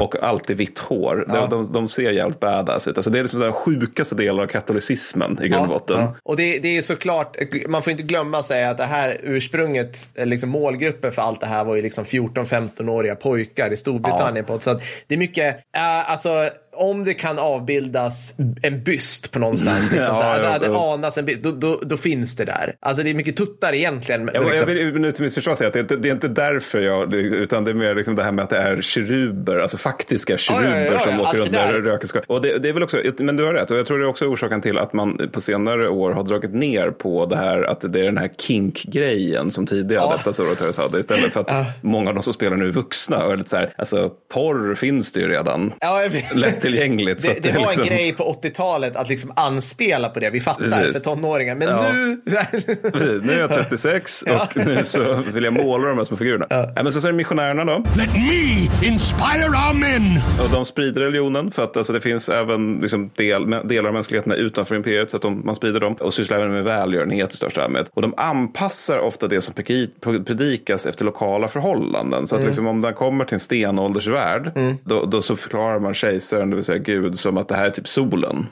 Och 0.00 0.22
alltid 0.22 0.56
vitt 0.56 0.78
hår. 0.78 1.24
De, 1.28 1.50
de, 1.50 1.72
de 1.72 1.88
ser 1.88 2.12
jävligt 2.12 2.40
badass 2.40 2.88
ut. 2.88 2.98
Alltså 2.98 3.10
det 3.10 3.18
är 3.18 3.22
liksom 3.22 3.40
den 3.40 3.52
sjukaste 3.52 4.14
delen 4.14 4.40
av 4.40 4.46
katolicismen 4.46 5.38
i 5.42 5.48
grund 5.48 5.62
och 5.62 5.68
botten. 5.68 6.00
Ja. 6.00 6.16
Och 6.22 6.36
det, 6.36 6.58
det 6.58 6.76
är 6.76 6.82
såklart, 6.82 7.36
man 7.68 7.82
får 7.82 7.90
inte 7.90 8.02
glömma 8.02 8.42
sig 8.42 8.64
att 8.64 8.78
det 8.78 8.84
här 8.84 9.16
ursprunget, 9.22 10.08
eh, 10.14 10.26
liksom 10.26 10.50
målgruppen 10.50 11.12
för 11.12 11.22
allt 11.22 11.40
det 11.40 11.46
här 11.46 11.64
var 11.64 11.76
ju 11.76 11.82
liksom 11.82 12.04
14-15-åriga 12.04 13.14
pojkar 13.14 13.72
i 13.72 13.76
Storbritannien. 13.76 14.44
På, 14.44 14.60
så 14.60 14.78
det 15.06 15.14
är 15.14 15.18
mycket, 15.18 15.56
äh, 15.76 16.12
alltså 16.12 16.48
om 16.80 17.04
det 17.04 17.14
kan 17.14 17.38
avbildas 17.38 18.34
en 18.62 18.82
byst 18.82 19.32
på 19.32 19.38
någonstans, 19.38 19.92
liksom, 19.92 20.14
Ja, 20.14 20.16
så 20.16 20.22
här, 20.22 20.42
ja, 20.42 20.56
att 20.56 20.62
det 20.62 20.68
ja. 20.68 20.94
anas 20.94 21.18
en 21.18 21.24
byst, 21.24 21.42
då, 21.42 21.50
då, 21.50 21.80
då 21.82 21.96
finns 21.96 22.36
det 22.36 22.44
där. 22.44 22.74
Alltså 22.80 23.02
det 23.02 23.10
är 23.10 23.14
mycket 23.14 23.36
tuttar 23.36 23.72
egentligen. 23.74 24.24
men 24.24 24.34
Jag, 24.34 24.44
jag 24.44 24.50
liksom, 24.50 24.66
vill 24.68 24.94
nu 25.00 25.12
till 25.12 25.22
missförstå 25.24 25.56
säga 25.56 25.68
att 25.68 25.72
det, 25.74 25.78
är 25.78 25.82
inte- 25.82 25.96
det 25.96 26.08
är 26.08 26.12
inte 26.12 26.28
därför 26.28 26.80
jag, 26.80 27.14
utan 27.14 27.64
det 27.64 27.70
är 27.70 27.74
mer 27.74 27.94
liksom 27.94 28.14
det 28.14 28.22
här 28.22 28.32
med 28.32 28.42
att 28.42 28.50
det 28.50 28.56
är 28.58 28.82
keruber, 28.82 29.58
alltså 29.58 29.76
faktiska 29.78 30.38
keruber 30.38 30.68
ja, 30.70 30.78
ja, 30.80 30.92
ja, 30.92 30.98
som 31.12 31.20
åker 31.20 31.38
runt 31.38 31.52
det 31.52 31.72
med 31.72 31.84
rökelskap. 31.84 32.24
Och 32.26 32.42
det, 32.42 32.58
det 32.58 32.68
är 32.68 32.72
väl 32.72 32.82
också, 32.82 33.02
men 33.18 33.36
du 33.36 33.44
har 33.44 33.52
rätt, 33.54 33.70
och 33.70 33.78
jag 33.78 33.86
tror 33.86 33.98
det 33.98 34.04
är 34.04 34.08
också 34.08 34.24
orsaken 34.26 34.60
till 34.60 34.78
att 34.78 34.92
man 34.92 35.30
på 35.32 35.40
senare 35.40 35.88
år 35.88 36.10
har 36.12 36.24
dragit 36.24 36.54
ner 36.54 36.90
på 36.90 37.26
det 37.26 37.36
här, 37.36 37.62
att 37.62 37.80
det 37.92 38.00
är 38.00 38.04
den 38.04 38.18
här 38.18 38.30
kink-grejen 38.38 39.50
som 39.50 39.66
tidigare 39.66 40.02
Ja. 40.04 40.14
detta 40.18 40.32
Soroteres 40.32 40.78
hade, 40.78 40.98
istället 40.98 41.32
för 41.32 41.40
att 41.40 41.52
många 41.82 42.08
av 42.08 42.14
de 42.14 42.22
som 42.22 42.32
spelar 42.32 42.56
nu 42.56 42.68
är 42.68 42.72
vuxna 42.72 43.24
och 43.24 43.32
är 43.32 43.36
lite 43.36 43.50
så 43.50 43.56
här, 43.56 43.74
alltså 43.78 44.10
porr 44.32 44.74
finns 44.74 45.12
det 45.12 45.20
ju 45.20 45.28
redan. 45.28 45.72
Ja, 45.80 46.02
jag 46.02 46.10
vet. 46.10 46.36
Lättillgängligt. 46.70 47.22
så 47.22 47.28
Det, 47.30 47.36
att 47.36 47.42
det 47.42 47.52
var 47.52 47.60
liksom- 47.60 47.82
en 47.82 47.88
grej 47.88 48.12
på 48.12 48.24
80-talet 48.42 48.96
att 48.96 49.08
liksom 49.08 49.32
anspela 49.36 50.08
på 50.08 50.20
det. 50.20 50.30
Vi 50.30 50.40
fattar 50.40 50.64
Precis. 50.64 50.92
för 50.92 51.00
tonåringar. 51.00 51.54
Men 51.54 51.68
Ja. 51.68 51.92
nu... 51.92 52.20
Precis, 52.92 53.22
Nu 53.24 53.32
är 53.32 53.40
jag 53.40 53.50
36 53.50 54.22
och 54.56 54.56
nu 54.66 54.84
så 54.84 55.22
vill 55.32 55.44
jag 55.44 55.52
måla 55.52 55.88
de 55.88 55.96
här 55.98 56.04
små 56.04 56.16
figurerna. 56.16 56.46
Nej, 56.50 56.70
men 56.84 56.92
så 56.92 56.98
är 57.08 57.12
det 57.12 57.16
missionärerna 57.16 57.64
då. 57.64 57.78
Let 57.78 58.12
me 58.14 58.88
inspire 58.88 59.48
our 59.48 59.80
men! 59.80 60.02
Och 60.46 60.50
de 60.54 60.64
sprider 60.64 61.00
religionen 61.00 61.50
för 61.50 61.64
att 61.64 61.76
alltså, 61.76 61.92
det 61.92 62.00
finns 62.00 62.28
även 62.28 62.78
liksom, 62.80 63.10
del, 63.16 63.50
delar 63.64 63.88
av 63.88 63.94
mänskligheten 63.94 64.32
utanför 64.32 64.74
imperiet 64.76 65.10
så 65.10 65.16
att 65.16 65.22
de, 65.22 65.42
man 65.44 65.54
sprider 65.54 65.80
dem 65.80 65.94
och 65.94 66.14
sysslar 66.14 66.36
även 66.38 66.52
med 66.52 66.64
välgörenhet 66.64 67.32
i 67.32 67.36
största 67.36 67.62
allmänhet. 67.64 67.90
Och 67.94 68.02
de 68.02 68.14
anpassar 68.16 68.98
ofta 68.98 69.28
det 69.28 69.40
som 69.40 69.54
predi- 69.54 70.24
predikas 70.24 70.86
efter 70.86 71.04
lokala 71.04 71.48
förhållanden. 71.48 72.26
Så 72.26 72.36
att 72.36 72.44
liksom, 72.44 72.66
om 72.66 72.80
den 72.80 72.94
kommer 72.94 73.24
till 73.24 73.34
en 73.34 73.40
stenåldersvärld 73.40 74.52
då, 74.84 75.04
då 75.04 75.22
så 75.22 75.36
förklarar 75.36 75.78
man 75.78 75.94
kejsaren, 75.94 76.50
det 76.50 76.57
vill 76.58 76.64
säga 76.64 76.78
Gud, 76.78 77.18
som 77.18 77.36
att 77.36 77.48
det 77.48 77.54
här 77.54 77.66
är 77.66 77.70
typ 77.70 77.88
solen. 77.88 78.46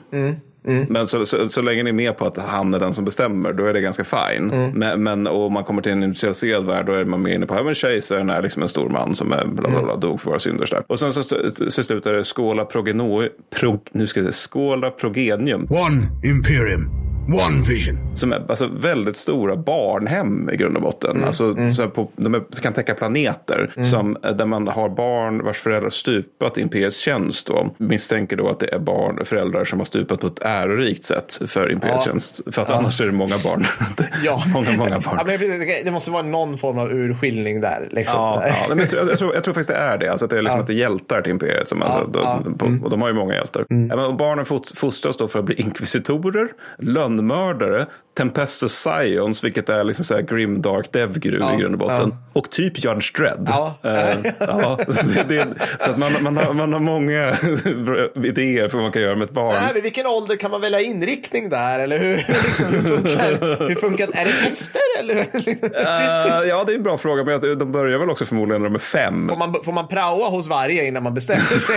Men 0.89 1.07
så, 1.07 1.25
så, 1.25 1.49
så 1.49 1.61
länge 1.61 1.83
ni 1.83 1.89
är 1.89 1.93
med 1.93 2.17
på 2.17 2.25
att 2.25 2.37
han 2.37 2.73
är 2.73 2.79
den 2.79 2.93
som 2.93 3.05
bestämmer, 3.05 3.53
då 3.53 3.65
är 3.65 3.73
det 3.73 3.81
ganska 3.81 4.03
fine. 4.03 4.71
Men, 4.73 5.03
men 5.03 5.27
om 5.27 5.53
man 5.53 5.63
kommer 5.63 5.81
till 5.81 5.91
en 5.91 6.03
industrialiserad 6.03 6.65
värld, 6.65 6.85
då 6.85 6.93
är 6.93 7.05
man 7.05 7.21
mer 7.21 7.35
inne 7.35 7.45
på 7.45 7.53
att 7.53 7.77
kejsaren 7.77 8.29
är 8.29 8.41
liksom 8.41 8.61
en 8.61 8.69
stor 8.69 8.89
man 8.89 9.15
som 9.15 9.31
är 9.31 9.45
bla, 9.45 9.69
bla, 9.69 9.83
bla, 9.83 9.95
dog 9.95 10.21
för 10.21 10.29
våra 10.29 10.39
synder. 10.39 10.67
där. 10.71 10.83
Och 10.87 10.99
sen 10.99 11.13
så, 11.13 11.23
så, 11.23 11.35
så 11.67 11.83
slutar 11.83 12.13
det 12.13 12.23
Skola 12.23 12.65
Progeno, 12.65 13.27
prog, 13.59 13.79
nu 13.91 14.07
ska 14.07 14.19
jag 14.19 14.25
säga, 14.25 14.33
Skola 14.33 14.91
Progenium. 14.91 15.61
One 15.61 16.07
Imperium. 16.23 17.06
One 17.27 17.61
vision. 17.69 18.17
Som 18.17 18.33
är 18.33 18.45
alltså 18.49 18.67
väldigt 18.67 19.15
stora 19.17 19.55
barnhem 19.55 20.49
i 20.49 20.55
grund 20.57 20.75
och 20.75 20.81
botten. 20.83 21.23
Alltså, 21.23 21.55
så 21.75 21.81
här 21.81 21.89
på, 21.89 22.11
de 22.15 22.33
är, 22.35 22.41
kan 22.61 22.73
täcka 22.73 22.93
planeter. 22.95 23.73
Som, 23.91 24.17
där 24.21 24.45
man 24.45 24.67
har 24.67 24.89
barn 24.89 25.43
vars 25.43 25.57
föräldrar 25.57 25.89
stupat 25.89 26.57
i 26.57 26.61
imperiets 26.61 26.97
tjänst. 26.99 27.47
Då, 27.47 27.73
misstänker 27.77 28.35
då 28.37 28.49
att 28.49 28.59
det 28.59 28.73
är 28.73 28.79
barn, 28.79 29.25
föräldrar 29.25 29.65
som 29.65 29.79
har 29.79 29.85
stupat 29.85 30.19
på 30.19 30.27
ett 30.27 30.39
ärorikt 30.41 31.03
sätt 31.03 31.39
för 31.47 31.71
imperiets 31.71 32.05
Ja. 32.05 32.11
tjänst. 32.11 32.41
För 32.51 32.61
att 32.61 32.69
annars 32.69 33.01
är 33.01 33.05
det 33.05 33.11
många 33.11 33.35
barn. 33.43 33.63
Ja. 34.23 34.41
många, 34.53 34.71
många 34.77 34.99
barn. 34.99 35.15
Ja, 35.17 35.23
men 35.25 35.39
det- 35.85 35.91
måste 35.91 36.11
vara 36.11 36.23
någon 36.23 36.57
form 36.57 36.77
av 36.79 36.91
urskiljning 36.91 37.61
där. 37.61 37.87
Liksom. 37.91 38.19
Ja, 38.19 38.43
ja, 38.47 38.55
men 38.69 38.77
jag, 38.79 38.89
tror, 38.89 39.09
jag, 39.09 39.17
tror, 39.17 39.33
jag 39.33 39.43
tror 39.43 39.53
faktiskt 39.53 39.69
det 39.69 39.75
är 39.75 39.97
det. 39.97 40.11
Alltså 40.11 40.25
att 40.25 40.29
det 40.31 40.37
är, 40.37 40.41
liksom 40.41 40.57
Ja. 40.57 40.61
att 40.61 40.67
det 40.67 40.73
hjältar 40.73 41.21
till 41.21 41.31
imperiet. 41.31 41.67
Som, 41.67 41.81
alltså, 41.81 41.97
Ja, 41.97 42.07
de, 42.13 42.19
ja. 42.23 42.37
Mm. 42.45 42.57
på, 42.79 42.85
och 42.85 42.91
de 42.91 43.01
har 43.01 43.07
ju 43.09 43.13
många 43.15 43.33
hjältar. 43.35 43.65
Ja, 43.69 43.75
men, 43.75 43.99
och 43.99 44.15
barnen 44.17 44.45
fostras 44.75 45.17
då 45.17 45.27
för 45.27 45.39
att 45.39 45.45
bli 45.45 45.55
inkvisitorer, 45.61 46.47
lönnmördare, 47.17 47.85
Tempestus 48.17 48.71
Scions, 48.73 49.43
vilket 49.43 49.69
är 49.69 49.83
liksom 49.83 50.05
så 50.05 50.15
här 50.15 50.21
grim 50.21 50.61
dark 50.61 50.91
dev-guru 50.91 51.37
Ja, 51.39 51.53
i 51.53 51.57
grund 51.57 51.73
och 51.73 51.79
botten. 51.79 52.09
ja. 52.11 52.17
Och 52.33 52.49
typ 52.51 52.85
Judge 52.85 53.17
Dredd. 53.17 53.47
Ja. 53.51 53.79
Eh, 53.83 54.31
ja, 54.39 54.79
det, 55.27 55.47
så 55.79 55.91
att 55.91 55.97
man, 55.97 56.11
man, 56.21 56.37
har, 56.37 56.53
man 56.53 56.73
har 56.73 56.79
många 56.79 57.27
idéer 58.27 58.69
för 58.69 58.77
vad 58.77 58.83
man 58.83 58.91
kan 58.91 59.01
göra 59.01 59.15
med 59.15 59.25
ett 59.25 59.31
barn. 59.33 59.55
Nej, 59.61 59.71
men 59.73 59.83
vilken 59.83 60.05
ålder 60.07 60.35
kan 60.35 60.51
man 60.51 60.61
välja 60.61 60.79
inriktning 60.79 61.49
där? 61.49 61.79
Eller 61.79 61.97
hur, 61.99 62.15
liksom, 62.45 62.65
hur 62.73 62.81
funkar, 62.81 63.67
hur 63.69 63.75
funkar 63.75 64.07
Är 64.13 64.25
det 64.25 64.31
tester? 64.49 64.81
Eller? 64.99 65.15
Eh, 65.15 66.47
ja, 66.49 66.63
det 66.63 66.71
är 66.71 66.75
en 66.75 66.83
bra 66.83 66.97
fråga, 66.97 67.23
men 67.23 67.57
de 67.59 67.71
börjar 67.71 67.99
väl 67.99 68.09
också 68.09 68.25
förmodligen 68.25 68.61
när 68.61 68.69
de 68.69 68.75
är 68.75 68.79
fem. 68.79 69.29
Får 69.29 69.37
man, 69.37 69.55
får 69.63 69.73
man 69.73 69.87
praoa 69.87 70.29
hos 70.29 70.47
varje 70.47 70.87
innan 70.87 71.03
man 71.03 71.13
bestämmer 71.13 71.41
sig? 71.41 71.75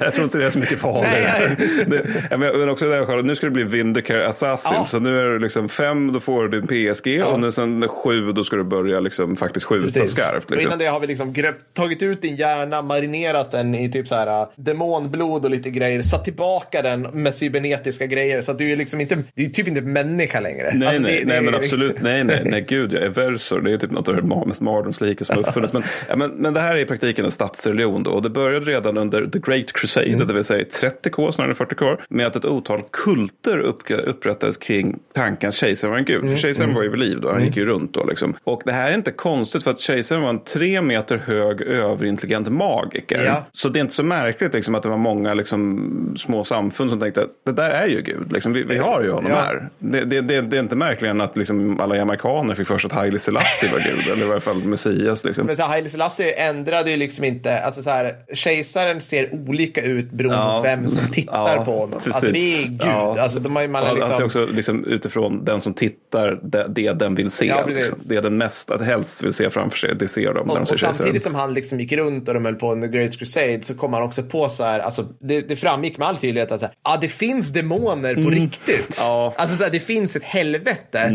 Jag 0.00 0.14
tror 0.14 0.24
inte 0.24 0.38
det 0.38 0.46
är 0.46 0.50
så 0.50 0.58
mycket 0.58 0.78
farligare. 0.78 1.56
Nej, 1.86 2.00
Det, 2.30 2.36
men 2.38 2.68
också 2.68 2.88
det 2.88 2.96
här, 2.96 3.22
nu 3.22 3.36
ska 3.36 3.46
det 3.46 3.50
bli 3.52 3.64
Vindicare 3.64 4.28
assassin. 4.28 4.61
Ja. 4.70 4.84
Så 4.84 5.00
nu 5.00 5.20
är 5.20 5.24
det 5.24 5.38
liksom 5.38 5.68
fem, 5.68 6.12
då 6.12 6.20
får 6.20 6.48
du 6.48 6.60
din 6.60 6.66
PSG 6.94 7.22
och 7.24 7.40
nu 7.40 7.52
sen 7.52 7.88
sju, 7.88 8.32
då 8.32 8.44
ska 8.44 8.56
du 8.56 8.64
börja 8.64 9.00
liksom 9.00 9.36
faktiskt 9.36 9.66
skjuta 9.66 9.82
Precis. 10.00 10.10
skarpt. 10.16 10.44
Och 10.44 10.50
Liksom. 10.50 10.68
innan 10.68 10.78
det 10.78 10.86
har 10.86 11.00
vi 11.00 11.06
liksom 11.06 11.32
gröpt, 11.32 11.74
tagit 11.74 12.02
ut 12.02 12.22
din 12.22 12.36
hjärna, 12.36 12.82
marinerat 12.82 13.50
den 13.50 13.74
i 13.74 13.90
typ 13.92 14.08
så 14.08 14.14
här 14.14 14.40
äh, 14.42 14.48
demonblod 14.56 15.44
och 15.44 15.50
lite 15.50 15.70
grejer, 15.70 16.02
satt 16.02 16.24
tillbaka 16.24 16.82
den 16.82 17.02
med 17.02 17.34
cybernetiska 17.34 18.06
grejer. 18.06 18.40
Så 18.42 18.52
att 18.52 18.58
du 18.58 18.70
är 18.72 18.76
liksom 18.76 19.00
inte, 19.00 19.18
du 19.34 19.44
är 19.44 19.48
typ 19.50 19.68
inte 19.68 19.80
människa 19.82 20.40
längre. 20.40 20.70
Nej, 20.74 20.88
Alltså, 20.88 21.02
nej, 21.02 21.18
det- 21.20 21.26
nej, 21.26 21.36
det- 21.38 21.42
men 21.44 21.54
absolut. 21.54 22.02
Nej, 22.02 22.24
nej, 22.24 22.42
nej, 22.44 22.64
gud, 22.68 22.92
jag 22.92 23.02
är 23.02 23.08
versor. 23.08 23.60
Det 23.60 23.72
är 23.72 23.78
typ 23.78 23.90
något 23.90 24.08
av 24.08 24.16
det 24.16 24.46
mest 24.46 24.60
mardrömslika 24.60 25.24
som 25.24 25.38
uppfunnits. 25.38 25.72
Men, 25.72 25.82
ja, 26.08 26.16
men, 26.16 26.30
men 26.30 26.54
det 26.54 26.60
här 26.60 26.76
är 26.76 26.80
i 26.80 26.84
praktiken 26.86 27.24
en 27.24 27.30
statsreligion 27.30 28.02
då. 28.02 28.10
Och 28.10 28.22
det 28.22 28.30
började 28.30 28.66
redan 28.66 28.96
under 28.98 29.26
The 29.26 29.38
Great 29.38 29.72
Crusade, 29.72 30.06
Mm. 30.06 30.26
det 30.26 30.34
vill 30.34 30.44
säga 30.44 30.64
30K 30.64 31.32
snarare 31.32 31.50
än 31.50 31.56
40K, 31.56 31.96
med 32.08 32.26
att 32.26 32.36
ett 32.36 32.44
otal 32.44 32.82
kulter 32.90 33.58
upp, 33.58 33.82
upprättades 33.90 34.51
kring 34.60 34.98
tanken 35.14 35.48
att 35.48 35.54
kejsaren 35.54 35.90
var 35.90 35.98
en 35.98 36.04
gud. 36.04 36.22
Mm. 36.22 36.30
För 36.34 36.38
kejsaren 36.42 36.74
var 36.74 36.82
ju 36.82 36.88
vid 36.88 37.00
liv 37.00 37.20
då, 37.20 37.32
han 37.32 37.44
gick 37.44 37.56
ju 37.56 37.64
runt 37.66 37.94
då 37.94 38.04
liksom. 38.04 38.34
Och 38.44 38.62
det 38.64 38.72
här 38.72 38.90
är 38.90 38.94
inte 38.94 39.10
konstigt 39.12 39.62
för 39.62 39.70
att 39.70 39.80
kejsaren 39.80 40.22
var 40.22 40.30
en 40.30 40.44
tre 40.44 40.82
meter 40.82 41.16
hög 41.26 41.60
överintelligent 41.62 42.48
magiker. 42.52 43.24
Ja. 43.26 43.44
Så 43.52 43.68
det 43.68 43.78
är 43.78 43.80
inte 43.80 43.94
så 43.94 44.02
märkligt 44.02 44.54
liksom, 44.54 44.74
att 44.74 44.82
det 44.82 44.88
var 44.88 44.96
många 44.96 45.34
liksom, 45.34 46.14
små 46.16 46.44
samfund 46.44 46.90
som 46.90 47.00
tänkte 47.00 47.20
att 47.22 47.30
det 47.46 47.52
där 47.52 47.70
är 47.70 47.86
ju 47.88 48.02
Gud. 48.02 48.32
Liksom, 48.32 48.52
vi, 48.52 48.62
vi 48.62 48.78
har 48.78 49.02
ju 49.02 49.10
honom 49.10 49.30
Ja. 49.30 49.36
här. 49.42 49.68
Det, 49.78 50.04
det, 50.04 50.20
det, 50.20 50.40
det 50.40 50.56
är 50.56 50.60
inte 50.60 50.76
märkligare 50.76 51.14
än 51.14 51.20
att 51.20 51.36
liksom, 51.36 51.80
alla 51.80 51.96
jamaicaner 51.96 52.54
fick 52.54 52.66
för 52.66 52.78
sig 52.78 52.88
att 52.88 52.92
Haile 52.92 53.18
Selassie 53.18 53.70
var 53.72 53.78
Gud. 53.78 54.12
eller 54.12 54.24
i 54.24 54.28
varje 54.28 54.40
fall 54.40 54.56
Messias. 54.64 55.24
Liksom. 55.24 55.46
Men 55.46 55.56
så 55.56 55.62
här, 55.62 55.68
Haile 55.68 55.88
Selassie 55.88 56.32
ändrade 56.48 56.90
ju 56.90 56.96
liksom 56.96 57.24
inte, 57.24 57.58
alltså 57.58 57.82
så 57.82 57.90
här, 57.90 58.12
kejsaren 58.34 59.00
ser 59.00 59.34
olika 59.34 59.82
ut 59.82 60.10
beroende 60.10 60.36
Ja. 60.38 60.56
på 60.56 60.62
vem 60.62 60.88
som 60.88 61.10
tittar 61.10 61.64
på 61.64 61.78
honom. 61.78 62.00
precis. 62.04 62.14
Alltså 62.14 62.32
det 62.32 62.38
är 62.38 62.68
Gud. 62.70 62.80
Ja. 62.82 63.16
Alltså, 63.20 63.40
de 63.40 63.56
har 63.56 63.62
ju 63.62 63.68
man 63.68 63.86
har 63.86 63.94
liksom, 63.94 64.41
också 64.42 64.54
liksom, 64.54 64.84
utifrån 64.84 65.44
den 65.44 65.60
som 65.60 65.74
tittar, 65.74 66.40
det, 66.42 66.66
det 66.68 66.92
den 66.92 67.14
vill 67.14 67.30
se. 67.30 67.46
Ja, 67.46 67.66
liksom. 67.66 67.98
Det 68.04 68.20
den 68.20 68.38
mest, 68.38 68.70
att 68.70 68.84
helst 68.84 69.22
vill 69.22 69.32
se 69.32 69.50
framför 69.50 69.78
sig, 69.78 69.94
det 69.94 70.08
ser 70.08 70.34
de. 70.34 70.40
och, 70.40 70.46
de 70.46 70.60
och 70.60 70.68
ser 70.68 70.74
kejsaren. 70.74 70.94
samtidigt 70.94 71.22
som 71.22 71.34
han 71.34 71.54
liksom 71.54 71.80
gick 71.80 71.92
runt 71.92 72.28
och 72.28 72.34
de 72.34 72.44
höll 72.44 72.54
på 72.54 72.72
under 72.72 72.88
Great 72.88 73.18
Crusade 73.18 73.62
så 73.62 73.74
kom 73.74 73.92
han 73.92 74.02
också 74.02 74.22
på 74.22 74.48
så 74.48 74.64
här, 74.64 74.80
alltså 74.80 75.06
det, 75.18 75.40
det 75.40 75.56
framgick 75.56 75.98
med 75.98 76.08
all 76.08 76.16
tydlighet 76.16 76.52
att 76.52 76.60
så 76.60 76.66
här, 76.66 76.74
ah, 76.82 76.96
det 77.00 77.08
finns 77.08 77.52
demoner 77.52 78.14
på 78.14 78.30
riktigt. 78.30 78.98
Ja. 79.02 79.34
Alltså 79.36 79.56
så 79.56 79.64
här, 79.64 79.70
det 79.70 79.80
finns 79.80 80.16
ett 80.16 80.24
helvete. 80.24 81.12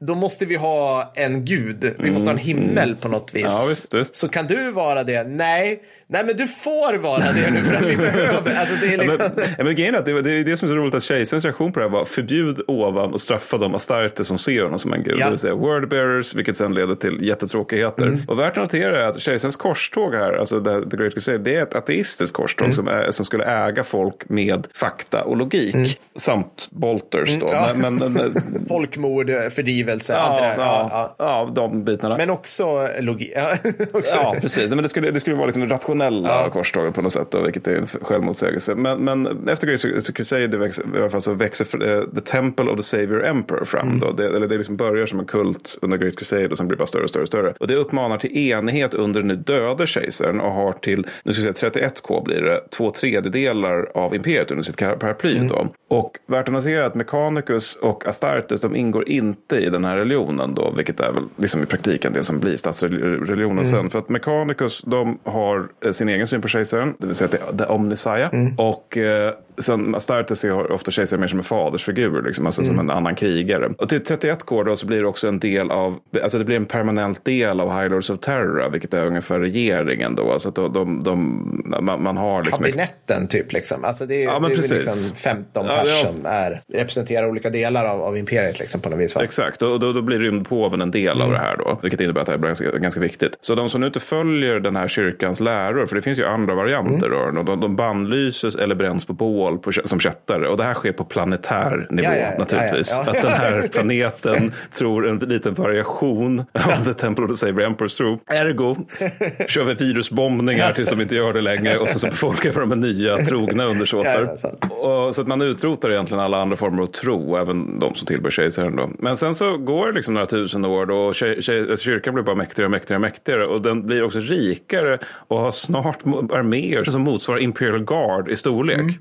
Då 0.00 0.14
måste 0.14 0.46
vi 0.46 0.56
ha 0.56 1.12
en 1.14 1.44
gud. 1.44 1.94
Vi 1.98 2.10
måste 2.10 2.26
ha 2.26 2.32
en 2.32 2.38
himmel 2.38 2.96
på 2.96 3.08
något 3.08 3.34
vis. 3.34 3.42
Ja, 3.42 3.66
visst, 3.68 3.94
visst. 3.94 4.16
Så 4.16 4.28
kan 4.28 4.46
du 4.46 4.70
vara 4.70 5.04
det? 5.04 5.24
Nej. 5.24 5.82
Nej, 6.08 6.24
men 6.26 6.36
du 6.36 6.46
får 6.48 6.98
vara 6.98 7.18
det 7.18 7.50
nu 7.50 7.62
för 7.62 7.74
att 7.74 7.82
vi 7.86 7.96
behöver. 8.06 8.54
Alltså 8.60 8.74
det 8.80 8.86
är 8.86 8.96
Ja, 8.96 9.02
liksom... 9.02 9.30
men, 9.36 9.44
ja, 9.58 9.64
men 9.64 9.74
grejen 9.74 9.94
är 9.94 9.98
att 9.98 10.04
det, 10.04 10.22
det 10.22 10.32
är 10.32 10.44
det 10.44 10.56
som 10.56 10.68
är 10.68 10.72
så 10.72 10.76
roligt 10.76 10.94
att 10.94 11.02
kejsarens 11.02 11.44
reaktion 11.44 11.72
på 11.72 11.80
det 11.80 11.84
här 11.86 11.90
var 11.92 12.04
förbjud 12.04 12.60
ovan 12.66 13.12
och 13.12 13.20
straffa 13.20 13.58
de 13.58 13.74
astartes 13.74 14.28
som 14.28 14.38
ser 14.38 14.62
honom 14.62 14.78
som 14.78 14.92
en 14.92 15.02
gud. 15.02 15.14
Ja. 15.18 15.24
Det 15.24 15.30
vill 15.30 15.38
säga 15.38 15.54
word 15.54 15.88
bearers, 15.88 16.34
vilket 16.34 16.56
sen 16.56 16.74
leder 16.74 16.94
till 16.94 17.18
jättetråkigheter. 17.22 18.06
Mm. 18.06 18.20
Och 18.28 18.38
värt 18.38 18.56
att 18.56 18.62
notera 18.62 19.02
är 19.04 19.08
att 19.08 19.20
kejsarens 19.20 19.56
korståg 19.56 20.14
här, 20.14 20.32
alltså 20.32 20.60
the, 20.64 20.90
the 20.90 20.96
Great 20.96 21.14
Crusade, 21.14 21.38
det 21.38 21.54
är 21.56 21.62
ett 21.62 21.74
ateistiskt 21.74 22.36
korståg 22.36 22.66
Mm. 22.66 22.74
som, 22.74 22.88
är, 22.88 23.10
som 23.10 23.24
skulle 23.24 23.44
äga 23.44 23.84
folk 23.84 24.28
med 24.28 24.66
fakta 24.74 25.24
och 25.24 25.36
logik. 25.36 26.00
Samt 26.16 26.68
bolters 26.70 27.28
då. 27.40 27.46
Mm. 27.48 27.48
Ja. 27.52 27.68
Men, 27.76 27.94
men, 27.96 28.12
men, 28.12 28.66
Folkmord, 28.68 29.30
fördrivelse, 29.50 30.16
allt 30.16 30.42
ja, 30.42 30.48
det 30.48 30.54
där. 30.56 30.64
Ja, 30.64 30.88
ja, 30.90 31.14
ja. 31.18 31.46
ja, 31.46 31.52
de 31.54 31.84
bitarna. 31.84 32.16
Men 32.16 32.30
också 32.30 32.88
logik. 33.00 33.32
Ja, 33.36 33.48
också. 33.92 34.14
Ja, 34.16 34.36
precis. 34.40 34.68
Men 34.68 34.82
det 34.82 34.88
skulle, 34.88 35.10
det 35.10 35.20
skulle 35.20 35.36
vara 35.36 35.46
liksom 35.46 35.68
rationella 35.96 36.50
korstågen 36.50 36.92
på 36.92 37.02
något 37.02 37.12
sätt, 37.12 37.30
då, 37.30 37.42
vilket 37.42 37.66
är 37.66 37.74
en 37.74 37.86
självmotsägelse. 37.86 38.74
Men, 38.74 39.04
men 39.04 39.48
efter 39.48 39.66
Great 39.66 40.14
Crusade 40.14 40.58
växer, 40.58 40.84
i 40.96 40.98
alla 40.98 41.10
fall 41.10 41.22
så 41.22 41.34
växer 41.34 41.82
eh, 41.82 42.02
The 42.04 42.20
Temple 42.20 42.64
of 42.64 42.76
the 42.76 42.82
Savior 42.82 43.24
Emperor 43.24 43.64
fram. 43.64 43.98
Då. 43.98 44.12
Det, 44.12 44.26
eller 44.26 44.48
det 44.48 44.56
liksom 44.56 44.76
börjar 44.76 45.06
som 45.06 45.20
en 45.20 45.26
kult 45.26 45.78
under 45.82 45.98
Great 45.98 46.16
Crusade 46.16 46.48
och 46.48 46.56
sen 46.56 46.68
blir 46.68 46.76
det 46.76 46.78
bara 46.78 46.86
större 46.86 47.02
och 47.02 47.08
större 47.08 47.22
och 47.22 47.28
större. 47.28 47.54
Och 47.60 47.66
det 47.66 47.74
uppmanar 47.74 48.18
till 48.18 48.36
enighet 48.36 48.94
under 48.94 49.20
den 49.20 49.28
nu 49.28 49.36
döde 49.36 49.86
kejsaren 49.86 50.40
och 50.40 50.52
har 50.52 50.72
till, 50.72 51.06
nu 51.24 51.32
ska 51.32 51.42
jag 51.42 51.56
säga 51.56 51.70
31K 51.70 52.24
blir 52.24 52.42
det, 52.42 52.60
två 52.70 52.90
tredjedelar 52.90 53.90
av 53.94 54.14
imperiet 54.14 54.50
under 54.50 54.64
sitt 54.64 54.76
paraply. 54.76 55.38
Då. 55.38 55.68
Och 55.88 56.18
värt 56.26 56.48
att 56.48 56.52
notera 56.52 56.86
att 56.86 56.94
Mechanicus 56.94 57.76
och 57.76 58.06
Astartes 58.06 58.60
de 58.60 58.76
ingår 58.76 59.08
inte 59.08 59.56
i 59.56 59.70
den 59.70 59.84
här 59.84 59.96
religionen 59.96 60.54
då, 60.54 60.72
vilket 60.76 61.00
är 61.00 61.12
väl 61.12 61.24
liksom 61.36 61.62
i 61.62 61.66
praktiken 61.66 62.12
det 62.12 62.22
som 62.22 62.40
blir 62.40 62.56
statsreligionen 62.56 63.64
sen. 63.64 63.90
För 63.90 63.98
att 63.98 64.08
Mechanicus 64.08 64.82
de 64.86 65.18
har 65.24 65.68
sin 65.92 66.08
egen 66.08 66.26
syn 66.26 66.40
på 66.40 66.48
kejsaren, 66.48 66.94
det 66.98 67.06
vill 67.06 67.16
säga 67.16 67.28
The 67.28 67.64
Omnissiah. 67.64 68.30
Och 68.56 68.96
eh, 68.96 69.34
sen 69.58 69.94
Astartes 69.94 70.40
ser 70.40 70.72
ofta 70.72 70.90
kejsaren 70.90 71.20
mer 71.20 71.28
som 71.28 71.38
en 71.38 71.44
fadersfigur, 71.44 72.22
liksom, 72.22 72.46
alltså 72.46 72.64
som 72.64 72.78
en 72.78 72.90
annan 72.90 73.14
krigare. 73.14 73.70
Och 73.78 73.88
till 73.88 74.04
31 74.04 74.52
år 74.52 74.64
då 74.64 74.76
så 74.76 74.86
blir 74.86 75.00
det 75.00 75.06
också 75.06 75.28
en 75.28 75.38
del 75.38 75.70
av, 75.70 75.98
alltså 76.22 76.38
det 76.38 76.44
blir 76.44 76.56
en 76.56 76.66
permanent 76.66 77.24
del 77.24 77.60
av 77.60 77.80
High 77.80 77.90
Lords 77.90 78.10
of 78.10 78.20
Terra, 78.20 78.68
vilket 78.68 78.94
är 78.94 79.06
ungefär 79.06 79.40
regeringen 79.40 80.14
då. 80.14 80.32
Alltså 80.32 80.48
att 80.48 80.54
de, 80.54 80.72
de, 80.72 81.02
de, 81.04 81.84
man, 81.84 82.02
man 82.02 82.16
har 82.16 82.44
liksom 82.44 82.64
Kabinetten 82.64 83.28
typ 83.28 83.52
liksom. 83.52 83.84
Alltså 83.84 84.06
det 84.06 84.14
är, 84.14 84.24
Ja, 84.24 84.38
det 84.38 84.54
är 84.54 84.74
liksom 84.74 85.16
15 85.16 85.66
Ja, 85.66 85.76
pers 85.76 86.02
ja. 86.04 86.10
som 86.10 86.26
är, 86.26 86.60
representerar 86.72 87.28
olika 87.28 87.50
delar 87.50 87.84
av, 87.84 88.02
av 88.02 88.18
imperiet 88.18 88.58
liksom 88.58 88.80
på 88.80 88.88
något 88.90 88.98
vis. 88.98 89.14
Va? 89.14 89.24
Exakt, 89.24 89.62
och 89.62 89.80
då, 89.80 89.92
då 89.92 90.02
blir 90.02 90.18
rymdpåven 90.18 90.80
en 90.80 90.90
del 90.90 91.22
av 91.22 91.30
det 91.30 91.38
här 91.38 91.56
då. 91.56 91.78
Vilket 91.82 92.00
innebär 92.00 92.20
att 92.20 92.26
det 92.26 92.38
blir 92.38 92.48
ganska, 92.48 92.78
ganska 92.78 93.00
viktigt. 93.00 93.38
Så 93.40 93.54
de 93.54 93.68
som 93.68 93.80
nu 93.80 93.86
inte 93.86 94.00
följer 94.00 94.60
den 94.60 94.76
här 94.76 94.88
kyrkans 94.88 95.40
läror, 95.40 95.86
för 95.86 95.96
det 95.96 96.02
finns 96.02 96.18
ju 96.18 96.24
andra 96.24 96.54
varianter 96.54 97.10
då. 97.10 97.42
De, 97.42 97.60
de 97.60 97.76
bannlyses 97.76 98.54
eller 98.54 98.74
bränns 98.74 99.04
på 99.04 99.12
bål 99.12 99.45
på, 99.58 99.72
som 99.84 100.00
kättare. 100.00 100.48
Och 100.48 100.56
det 100.56 100.64
här 100.64 100.74
sker 100.74 100.92
på 100.92 101.04
planetär 101.04 101.86
nivå 101.90 102.08
Ja, 102.08 102.16
ja, 102.16 102.38
naturligtvis. 102.38 102.90
ja. 103.06 103.10
Att 103.10 103.22
den 103.22 103.32
här 103.32 103.68
planeten 103.72 104.52
tror 104.72 105.08
en 105.08 105.18
liten 105.18 105.54
variation 105.54 106.38
av 106.52 106.84
The 106.84 106.94
Temple 106.94 107.24
of 107.24 107.30
the 107.30 107.36
Savior 107.36 107.62
Emperors 107.62 107.96
tro. 107.96 108.20
Ergo 108.26 108.76
kör 109.48 109.64
vi 109.64 109.74
virusbombningar 109.74 110.72
tills 110.72 110.90
de 110.90 111.00
inte 111.00 111.14
gör 111.14 111.32
det 111.32 111.40
längre. 111.40 111.78
Och 111.78 111.88
så, 111.88 111.98
så 111.98 112.06
befolkar 112.06 112.50
vi 112.50 112.60
dem 112.60 112.68
med 112.68 112.78
nya 112.78 113.18
trogna 113.18 113.64
undersåtar. 113.64 114.30
Och, 114.70 115.14
så 115.14 115.20
att 115.22 115.26
man 115.28 115.42
utrotar 115.42 115.90
egentligen 115.90 116.20
alla 116.24 116.42
andra 116.42 116.56
former 116.56 116.82
av 116.82 116.86
tro, 116.86 117.36
även 117.36 117.78
de 117.80 117.94
som 117.94 118.06
tillber 118.06 118.30
kejsaren. 118.30 118.76
Då. 118.76 118.90
Men 118.98 119.16
sen 119.16 119.34
så 119.34 119.56
går 119.56 119.86
det 119.86 119.92
liksom 119.92 120.14
några 120.14 120.26
tusen 120.26 120.64
år 120.64 120.86
då, 120.86 120.96
och 120.96 121.14
tjej, 121.14 121.42
kyrkan 121.78 122.14
blir 122.14 122.24
bara 122.24 122.36
mäktigare 122.36 122.66
och 122.66 122.70
mäktigare 122.70 122.96
och 122.96 123.00
mäktigare. 123.00 123.46
Och 123.46 123.62
den 123.62 123.86
blir 123.86 124.02
också 124.02 124.18
rikare 124.18 124.98
och 125.06 125.40
har 125.40 125.52
snart 125.52 125.98
arméer 126.06 126.84
som 126.84 127.02
motsvarar 127.02 127.38
Imperial 127.38 127.84
Guard 127.84 128.28
i 128.28 128.36
storlek. 128.36 128.78
Mm, 128.78 128.94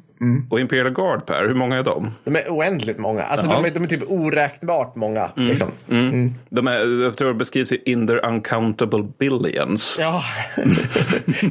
Och 0.49 0.59
Imperial 0.59 0.93
Guard, 0.93 1.25
Per, 1.25 1.47
hur 1.47 1.55
många 1.55 1.77
är 1.77 1.83
de? 1.83 2.11
De 2.23 2.35
är 2.35 2.47
oändligt 2.49 2.97
många. 2.97 3.23
Alltså 3.23 3.47
de, 3.47 3.65
är, 3.65 3.69
de 3.69 3.83
är 3.83 3.87
typ 3.87 4.03
oräknbart 4.07 4.95
många. 4.95 5.29
Liksom. 5.35 5.67
De 6.49 6.67
är, 6.67 7.03
jag 7.03 7.17
tror 7.17 7.27
det 7.27 7.33
beskrivs 7.33 7.71
i 7.71 7.81
in 7.85 8.07
their 8.07 8.25
uncountable 8.25 9.07
billions. 9.19 9.97
Ja. 9.99 10.23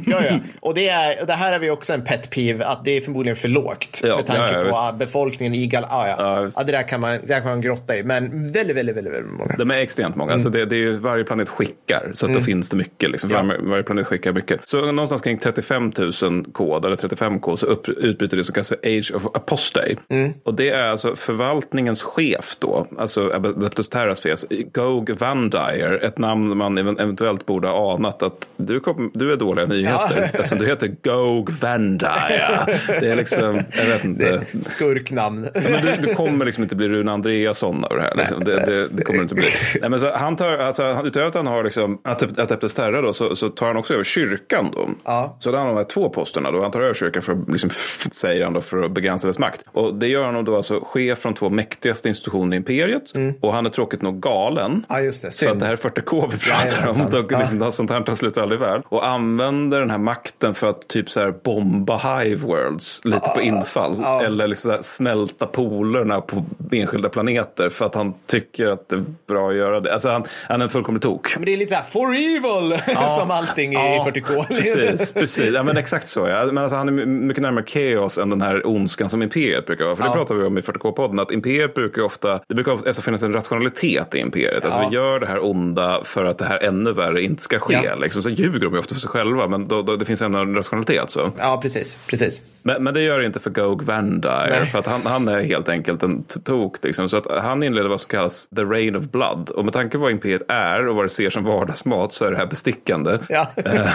ja, 0.05 0.17
ja. 0.29 0.39
Och 0.59 0.73
det, 0.73 0.89
är, 0.89 1.21
och 1.21 1.27
det 1.27 1.33
här 1.33 1.53
är 1.53 1.59
vi 1.59 1.69
också 1.69 1.93
en 1.93 2.03
pet 2.03 2.29
peeve, 2.29 2.65
att 2.65 2.85
det 2.85 2.97
är 2.97 3.01
förmodligen 3.01 3.35
för 3.35 3.47
lågt. 3.47 4.01
Ja, 4.03 4.15
med 4.15 4.25
tanke 4.25 4.41
ja, 4.41 4.51
ja, 4.51 4.61
på 4.61 4.67
visst. 4.67 4.99
befolkningen 4.99 5.55
i 5.55 5.67
Gal... 5.67 5.83
Ah, 5.89 6.07
ja. 6.07 6.49
Ja, 6.55 6.63
det 6.63 6.71
där 6.71 6.87
kan 6.87 7.01
man, 7.01 7.11
det 7.11 7.27
där 7.27 7.39
kan 7.39 7.49
man 7.49 7.61
grotta 7.61 7.97
i. 7.97 8.03
Men 8.03 8.51
väldigt, 8.51 8.77
väldigt, 8.77 8.95
väldigt, 8.95 9.13
väldigt 9.13 9.31
många. 9.31 9.55
De 9.57 9.71
är 9.71 9.75
extremt 9.75 10.15
många. 10.15 10.33
Alltså 10.33 10.49
det, 10.49 10.65
det 10.65 10.75
är 10.75 10.79
ju, 10.79 10.97
varje 10.97 11.23
planet 11.23 11.49
skickar, 11.49 12.11
så 12.13 12.25
att 12.25 12.33
då 12.33 12.41
finns 12.41 12.69
det 12.69 12.77
mycket. 12.77 13.11
Liksom. 13.11 13.31
Mm. 13.31 13.49
Ja. 13.49 13.55
Varje, 13.61 13.83
planet 13.83 14.07
skickar 14.07 14.33
mycket. 14.33 14.61
Så 14.65 14.91
någonstans 14.91 15.21
kring 15.21 15.37
35 15.37 15.93
000 16.21 16.45
kod, 16.51 16.85
eller 16.85 16.95
35k, 16.95 17.55
så 17.55 17.65
upp, 17.65 17.89
utbyter 17.89 18.37
det 18.37 18.43
som 18.43 18.54
kallas 18.55 18.69
för 18.69 18.77
Age 18.83 19.11
of 19.15 19.25
Apostate. 19.25 19.95
Mm. 20.09 20.33
Och 20.43 20.53
det 20.53 20.69
är 20.69 20.89
alltså 20.89 21.15
förvaltningens 21.15 22.01
chef 22.03 22.55
då, 22.59 22.87
alltså 22.99 23.29
Adeptus 23.33 23.89
Terras 23.89 24.19
chef, 24.23 24.39
Gog 24.73 25.09
Vandire, 25.09 25.97
ett 25.97 26.17
namn 26.17 26.57
man 26.57 26.77
even- 26.77 27.01
eventuellt 27.01 27.45
borde 27.45 27.67
ha 27.67 27.95
anat 27.95 28.23
att 28.23 28.53
du, 28.57 28.79
kom, 28.79 29.11
du 29.13 29.31
är 29.33 29.37
dåliga 29.37 29.65
nyheter. 29.65 30.29
Ja. 30.33 30.39
Alltså, 30.39 30.55
du 30.55 30.65
heter 30.65 30.95
Gog 31.03 31.49
Vandire. 31.49 32.65
Det 32.87 33.11
är 33.11 33.15
liksom, 33.15 33.61
jag 33.77 33.85
vet 33.85 34.03
inte. 34.05 34.41
Skurknamn. 34.61 35.47
Ja, 35.53 35.61
men 35.71 35.81
du, 36.01 36.07
du 36.07 36.13
kommer 36.15 36.45
liksom 36.45 36.63
inte 36.63 36.75
bli 36.75 36.87
Rune 36.87 37.11
Andreasson 37.11 37.83
av 37.83 37.95
det 37.95 38.01
här. 38.01 38.15
Liksom. 38.15 38.43
Det, 38.43 38.65
det, 38.65 38.87
det 38.87 39.03
kommer 39.03 39.17
du 39.17 39.23
inte 39.23 39.35
bli. 39.35 39.45
Nej, 39.81 39.89
men 39.89 39.99
så 39.99 40.11
han 40.15 40.35
tar, 40.35 40.57
alltså, 40.57 41.01
utöver 41.05 41.27
att 41.27 41.35
han 41.35 41.47
har 41.47 41.63
liksom, 41.63 41.97
Adep- 42.03 42.41
Adeptus 42.41 42.73
Terra 42.73 43.01
då, 43.01 43.13
så, 43.13 43.35
så 43.35 43.49
tar 43.49 43.67
han 43.67 43.77
också 43.77 43.93
över 43.93 44.03
kyrkan. 44.03 44.69
Då. 44.73 44.89
Ja. 45.05 45.37
Så 45.39 45.51
då 45.51 45.57
har 45.57 45.65
han 45.65 45.75
de 45.75 45.77
här 45.77 45.87
två 45.89 46.09
posterna. 46.09 46.51
Då. 46.51 46.61
Han 46.61 46.71
tar 46.71 46.81
över 46.81 46.93
kyrkan 46.93 47.21
för, 47.21 47.33
att, 47.33 47.49
liksom, 47.51 47.69
f- 47.73 48.07
han 48.45 48.53
då, 48.53 48.61
för 48.61 48.83
att 48.83 48.91
begränsa 48.91 49.27
dess 49.27 49.39
makt. 49.39 49.63
Och 49.71 49.93
det 49.95 50.07
gör 50.07 50.23
han 50.31 50.45
då 50.45 50.55
alltså 50.55 50.79
chef 50.83 51.19
från 51.19 51.33
två 51.33 51.49
mäktigaste 51.49 52.09
institutioner 52.09 52.55
i 52.55 52.57
imperiet. 52.57 53.03
Och 53.41 53.53
han 53.53 53.65
är 53.65 53.69
tråkigt 53.69 54.01
nog 54.01 54.19
galen. 54.21 54.65
Mm. 54.71 54.83
Ja, 54.89 54.99
just 55.01 55.21
det. 55.21 55.31
Så 55.31 55.51
att 55.51 55.59
det 55.59 55.65
här 55.65 55.73
är 55.73 55.77
40K 55.77 56.29
vi 56.31 56.37
pratar 56.37 56.69
Jajamensan. 56.69 57.05
om. 57.05 57.11
Då, 57.29 57.37
liksom, 57.37 57.71
Sånt 57.71 57.89
här 57.91 58.01
tar 58.01 58.15
slut 58.15 58.37
aldrig 58.37 58.59
väl. 58.59 58.81
Och 58.89 59.07
använder 59.07 59.79
den 59.79 59.89
här 59.89 59.97
makten 59.97 60.55
för 60.55 60.69
att 60.69 60.87
typ 60.87 61.09
så 61.11 61.19
här 61.19 61.33
bomba 61.43 61.97
hive 62.19 62.35
worlds 62.47 63.01
lite 63.05 63.29
på 63.35 63.41
infall. 63.41 64.03
Eller 64.23 64.47
liksom 64.47 64.69
så 64.71 64.75
här 64.75 64.81
smälta 64.81 65.45
polerna 65.45 66.21
på 66.21 66.45
enskilda 66.71 67.09
planeter 67.09 67.69
för 67.69 67.85
att 67.85 67.95
han 67.95 68.13
tycker 68.27 68.67
att 68.67 68.89
det 68.89 68.95
är 68.95 69.05
bra 69.27 69.49
att 69.49 69.55
göra 69.55 69.79
det. 69.79 69.93
Alltså 69.93 70.09
han, 70.09 70.23
han 70.49 70.61
är 70.61 70.65
en 70.65 70.69
fullkomlig 70.69 71.01
tok. 71.01 71.35
Men 71.37 71.45
det 71.45 71.53
är 71.53 71.57
lite 71.57 71.73
så 71.73 71.75
här, 71.79 71.85
for 71.85 72.13
evil, 72.15 72.79
som 73.19 73.31
allting 73.31 73.73
i 73.73 73.75
40K. 73.77 74.47
Precis, 74.47 75.11
precis. 75.11 75.51
Ja, 75.53 75.63
men 75.63 75.77
exakt 75.77 76.09
så. 76.09 76.27
Ja. 76.27 76.45
Men 76.45 76.57
alltså, 76.57 76.75
han 76.75 76.87
är 76.87 76.91
my- 76.91 77.05
mycket 77.05 77.41
närmare 77.43 77.65
chaos 77.65 78.17
än 78.17 78.29
den 78.39 78.41
här 78.47 78.67
ondskan 78.67 79.09
som 79.09 79.21
Imperiet 79.21 79.65
brukar 79.65 79.85
vara. 79.85 79.95
För 79.95 80.03
det 80.03 80.09
pratar 80.09 80.35
vi 80.35 80.43
om 80.45 80.57
i 80.57 80.61
40K-podden, 80.61 81.21
att 81.21 81.31
Imperiet 81.31 81.73
brukar 81.73 82.01
ofta, 82.01 82.39
det 82.47 82.55
brukar 82.55 82.71
ofta 82.89 83.01
finnas 83.01 83.23
en 83.23 83.33
rationalitet 83.33 84.15
i 84.15 84.19
Imperiet. 84.19 84.65
Alltså 84.65 84.79
Ja. 84.79 84.87
vi 84.89 84.95
gör 84.95 85.19
det 85.19 85.25
här 85.27 85.45
onda 85.45 86.01
för 86.03 86.25
att 86.25 86.37
det 86.37 86.45
här 86.45 86.63
ännu 86.63 86.93
värre 86.93 87.21
inte 87.23 87.43
ska 87.43 87.59
ske. 87.59 87.79
Ja. 87.83 87.95
Liksom, 87.95 88.23
så 88.23 88.29
ljuger 88.29 88.59
de 88.59 88.73
ju 88.73 88.79
ofta 88.79 88.93
för 88.95 89.01
sig 89.01 89.09
själva, 89.09 89.47
men 89.47 89.67
då, 89.67 89.81
då, 89.81 89.95
det 89.95 90.05
finns 90.05 90.21
ändå 90.21 90.39
en 90.39 90.55
rationalitet. 90.55 91.09
Så. 91.09 91.31
Ja, 91.39 91.59
precis. 91.61 92.05
precis. 92.09 92.41
Men, 92.63 92.83
men 92.83 92.93
det 92.93 93.01
gör 93.01 93.19
det 93.19 93.25
inte 93.25 93.39
för 93.39 93.49
Gog 93.49 93.81
Vandire. 93.83 94.65
För 94.71 94.79
att 94.79 94.87
han, 94.87 95.01
han 95.03 95.27
är 95.27 95.39
helt 95.43 95.69
enkelt 95.69 96.03
en 96.03 96.23
tok. 96.23 96.83
Liksom. 96.83 97.09
Så 97.09 97.17
att 97.17 97.27
han 97.43 97.63
inleder 97.63 97.89
vad 97.89 98.01
som 98.01 98.09
kallas 98.09 98.47
the 98.55 98.61
rain 98.63 98.95
of 98.95 99.03
blood. 99.03 99.49
Och 99.49 99.63
med 99.65 99.73
tanke 99.73 99.97
på 99.97 100.01
vad 100.01 100.11
Imperiet 100.11 100.41
är 100.47 100.87
och 100.87 100.95
vad 100.95 101.05
det 101.05 101.09
ser 101.09 101.29
som 101.29 101.43
vardagsmat 101.43 102.13
så 102.13 102.25
är 102.25 102.31
det 102.31 102.37
här 102.37 102.45
bestickande. 102.45 103.17
Ja. 103.29 103.47
Eh, 103.55 103.87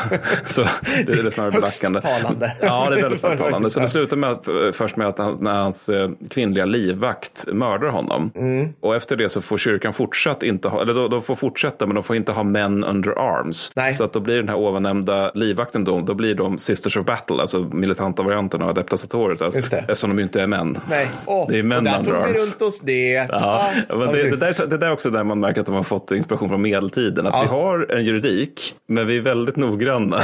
så 0.44 0.62
det 1.06 1.12
är 1.12 1.30
snarare 1.30 1.52
Högst 1.52 1.80
belackande. 1.82 2.00
talande. 2.00 2.52
Ja, 2.62 2.86
det 2.90 2.96
är 2.98 3.02
väldigt 3.02 3.22
talande. 3.22 3.70
Så 3.70 3.78
det 3.78 3.84
Ja. 3.84 3.88
slutar 3.88 4.16
med 4.16 4.29
eh, 4.30 4.72
först 4.72 4.96
med 4.96 5.06
att 5.06 5.18
han, 5.18 5.38
när 5.40 5.52
hans 5.62 5.88
eh, 5.88 6.10
kvinnliga 6.30 6.64
livvakt 6.64 7.44
mördar 7.52 7.88
honom. 7.88 8.30
Mm. 8.34 8.68
Och 8.80 8.96
efter 8.96 9.16
det 9.16 9.28
så 9.28 9.40
får 9.42 9.58
kyrkan 9.58 9.92
fortsatt 9.92 10.42
inte 10.42 10.68
ha, 10.68 10.82
eller 10.82 10.94
de, 10.94 11.10
de 11.10 11.22
får 11.22 11.34
fortsätta 11.34 11.86
men 11.86 11.94
de 11.94 12.04
får 12.04 12.16
inte 12.16 12.32
ha 12.32 12.42
män 12.42 12.84
under 12.84 13.10
arms. 13.10 13.72
Nej. 13.76 13.94
Så 13.94 14.04
att 14.04 14.12
då 14.12 14.20
blir 14.20 14.36
den 14.36 14.48
här 14.48 14.56
ovannämnda 14.56 15.30
livvakten 15.34 15.84
då, 15.84 16.00
då 16.00 16.14
blir 16.14 16.34
de 16.34 16.58
Sisters 16.58 16.96
of 16.96 17.06
Battle, 17.06 17.40
alltså 17.40 17.58
militanta 17.58 18.22
varianten 18.22 18.62
av 18.62 18.68
Adepta 18.68 18.96
Satoritas. 18.96 19.70
Det. 19.70 19.76
Eftersom 19.76 20.16
de 20.16 20.22
inte 20.22 20.40
är 20.42 20.46
män. 20.46 20.78
Nej. 20.90 21.08
Åh, 21.26 21.46
Det 21.50 21.58
är 21.58 21.62
män 21.62 21.78
och 21.78 21.84
där 21.84 21.98
under 21.98 22.12
tog 22.12 22.20
vi 22.22 22.30
arms. 22.30 22.52
runt 22.52 22.62
oss 22.62 22.80
det. 22.80 23.26
Ja, 23.30 23.66
men 23.88 23.98
det, 23.98 24.30
det, 24.30 24.36
där, 24.40 24.66
det 24.66 24.76
där 24.76 24.86
är 24.86 24.92
också 24.92 25.10
där 25.10 25.24
man 25.24 25.40
märker 25.40 25.60
att 25.60 25.66
de 25.66 25.74
har 25.74 25.82
fått 25.82 26.10
inspiration 26.10 26.48
från 26.48 26.62
medeltiden. 26.62 27.26
Att 27.26 27.34
Ja. 27.34 27.42
vi 27.42 27.48
har 27.48 27.86
en 27.92 28.04
juridik, 28.04 28.74
men 28.86 29.06
vi 29.06 29.16
är 29.16 29.20
väldigt 29.20 29.56
noggranna. 29.56 30.16